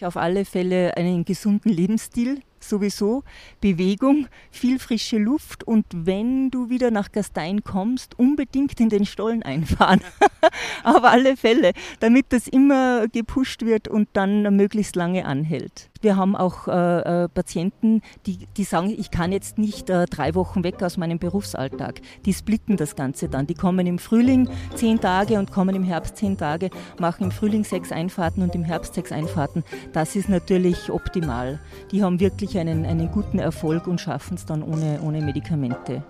Auf 0.00 0.16
alle 0.16 0.44
Fälle 0.44 0.96
einen 0.96 1.24
gesunden 1.24 1.70
Lebensstil, 1.72 2.40
sowieso, 2.68 3.22
Bewegung, 3.60 4.26
viel 4.50 4.78
frische 4.78 5.18
Luft 5.18 5.64
und 5.64 5.86
wenn 5.90 6.50
du 6.50 6.70
wieder 6.70 6.90
nach 6.90 7.12
Gastein 7.12 7.64
kommst, 7.64 8.18
unbedingt 8.18 8.80
in 8.80 8.88
den 8.88 9.06
Stollen 9.06 9.42
einfahren. 9.42 10.00
Auf 10.84 11.04
alle 11.04 11.36
Fälle, 11.36 11.72
damit 12.00 12.26
das 12.30 12.48
immer 12.48 13.08
gepusht 13.08 13.64
wird 13.64 13.88
und 13.88 14.08
dann 14.12 14.56
möglichst 14.56 14.96
lange 14.96 15.24
anhält. 15.24 15.90
Wir 16.04 16.16
haben 16.16 16.36
auch 16.36 16.68
äh, 16.68 17.24
äh, 17.24 17.28
Patienten, 17.28 18.02
die, 18.26 18.46
die 18.58 18.64
sagen, 18.64 18.90
ich 18.90 19.10
kann 19.10 19.32
jetzt 19.32 19.56
nicht 19.56 19.88
äh, 19.88 20.04
drei 20.04 20.34
Wochen 20.34 20.62
weg 20.62 20.82
aus 20.82 20.98
meinem 20.98 21.18
Berufsalltag. 21.18 22.02
Die 22.26 22.34
splitten 22.34 22.76
das 22.76 22.94
Ganze 22.94 23.30
dann. 23.30 23.46
Die 23.46 23.54
kommen 23.54 23.86
im 23.86 23.98
Frühling 23.98 24.50
zehn 24.74 25.00
Tage 25.00 25.38
und 25.38 25.50
kommen 25.50 25.74
im 25.74 25.82
Herbst 25.82 26.18
zehn 26.18 26.36
Tage, 26.36 26.68
machen 26.98 27.24
im 27.24 27.30
Frühling 27.30 27.64
sechs 27.64 27.90
Einfahrten 27.90 28.42
und 28.42 28.54
im 28.54 28.64
Herbst 28.64 28.92
sechs 28.92 29.12
Einfahrten. 29.12 29.64
Das 29.94 30.14
ist 30.14 30.28
natürlich 30.28 30.90
optimal. 30.90 31.58
Die 31.90 32.02
haben 32.02 32.20
wirklich 32.20 32.53
einen, 32.58 32.84
einen 32.84 33.10
guten 33.10 33.38
Erfolg 33.38 33.86
und 33.86 34.00
schaffen 34.00 34.34
es 34.34 34.46
dann 34.46 34.62
ohne, 34.62 35.00
ohne 35.02 35.20
Medikamente. 35.20 36.02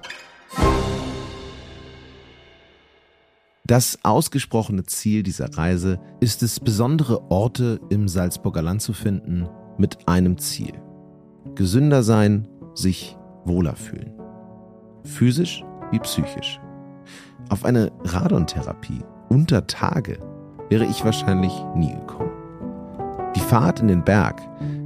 Das 3.66 3.98
ausgesprochene 4.02 4.84
Ziel 4.84 5.22
dieser 5.22 5.56
Reise 5.56 5.98
ist 6.20 6.42
es, 6.42 6.60
besondere 6.60 7.30
Orte 7.30 7.80
im 7.88 8.08
Salzburger 8.08 8.60
Land 8.60 8.82
zu 8.82 8.92
finden, 8.92 9.48
mit 9.78 10.06
einem 10.06 10.36
Ziel. 10.36 10.74
Gesünder 11.54 12.02
sein, 12.02 12.46
sich 12.74 13.16
wohler 13.46 13.74
fühlen. 13.74 14.12
Physisch 15.04 15.64
wie 15.90 15.98
psychisch. 15.98 16.60
Auf 17.48 17.64
eine 17.64 17.90
Radontherapie 18.04 19.02
unter 19.30 19.66
Tage 19.66 20.18
wäre 20.68 20.84
ich 20.84 21.04
wahrscheinlich 21.04 21.52
nie 21.74 21.94
gekommen. 21.94 22.32
Die 23.34 23.40
Fahrt 23.40 23.80
in 23.80 23.88
den 23.88 24.04
Berg, 24.04 24.40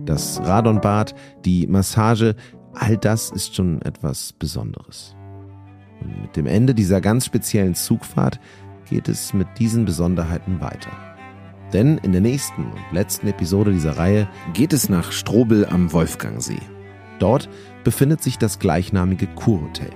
das 0.08 0.40
Radonbad, 0.42 1.14
die 1.44 1.66
Massage, 1.66 2.34
all 2.72 2.96
das 2.96 3.30
ist 3.30 3.54
schon 3.54 3.82
etwas 3.82 4.32
Besonderes. 4.32 5.14
Und 6.00 6.22
mit 6.22 6.36
dem 6.36 6.46
Ende 6.46 6.74
dieser 6.74 7.00
ganz 7.00 7.26
speziellen 7.26 7.74
Zugfahrt 7.74 8.40
geht 8.88 9.08
es 9.08 9.34
mit 9.34 9.46
diesen 9.58 9.84
Besonderheiten 9.84 10.60
weiter. 10.60 10.90
Denn 11.72 11.98
in 11.98 12.12
der 12.12 12.20
nächsten 12.20 12.64
und 12.64 12.92
letzten 12.92 13.26
Episode 13.26 13.72
dieser 13.72 13.98
Reihe 13.98 14.28
geht 14.54 14.72
es 14.72 14.88
nach 14.88 15.12
Strobel 15.12 15.66
am 15.66 15.92
Wolfgangsee. 15.92 16.62
Dort 17.18 17.48
befindet 17.84 18.22
sich 18.22 18.38
das 18.38 18.58
gleichnamige 18.58 19.26
Kurhotel, 19.26 19.90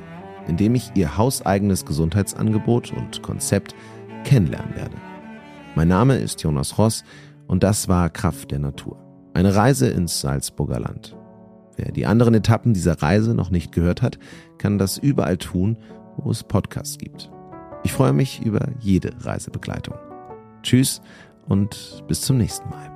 in 0.48 0.56
dem 0.56 0.74
ich 0.74 0.90
ihr 0.94 1.16
hauseigenes 1.16 1.86
Gesundheitsangebot 1.86 2.92
und 2.92 3.22
Konzept 3.22 3.74
kennenlernen 4.24 4.74
werde. 4.74 4.96
Mein 5.74 5.88
Name 5.88 6.16
ist 6.16 6.42
Jonas 6.42 6.76
Ross 6.76 7.04
und 7.46 7.62
das 7.62 7.88
war 7.88 8.10
Kraft 8.10 8.50
der 8.50 8.58
Natur. 8.58 9.11
Eine 9.34 9.54
Reise 9.54 9.88
ins 9.88 10.20
Salzburger 10.20 10.80
Land. 10.80 11.16
Wer 11.76 11.90
die 11.90 12.06
anderen 12.06 12.34
Etappen 12.34 12.74
dieser 12.74 13.02
Reise 13.02 13.34
noch 13.34 13.50
nicht 13.50 13.72
gehört 13.72 14.02
hat, 14.02 14.18
kann 14.58 14.78
das 14.78 14.98
überall 14.98 15.38
tun, 15.38 15.78
wo 16.16 16.30
es 16.30 16.44
Podcasts 16.44 16.98
gibt. 16.98 17.30
Ich 17.82 17.92
freue 17.92 18.12
mich 18.12 18.42
über 18.44 18.68
jede 18.78 19.12
Reisebegleitung. 19.24 19.96
Tschüss 20.62 21.00
und 21.48 22.04
bis 22.06 22.20
zum 22.20 22.36
nächsten 22.36 22.68
Mal. 22.68 22.91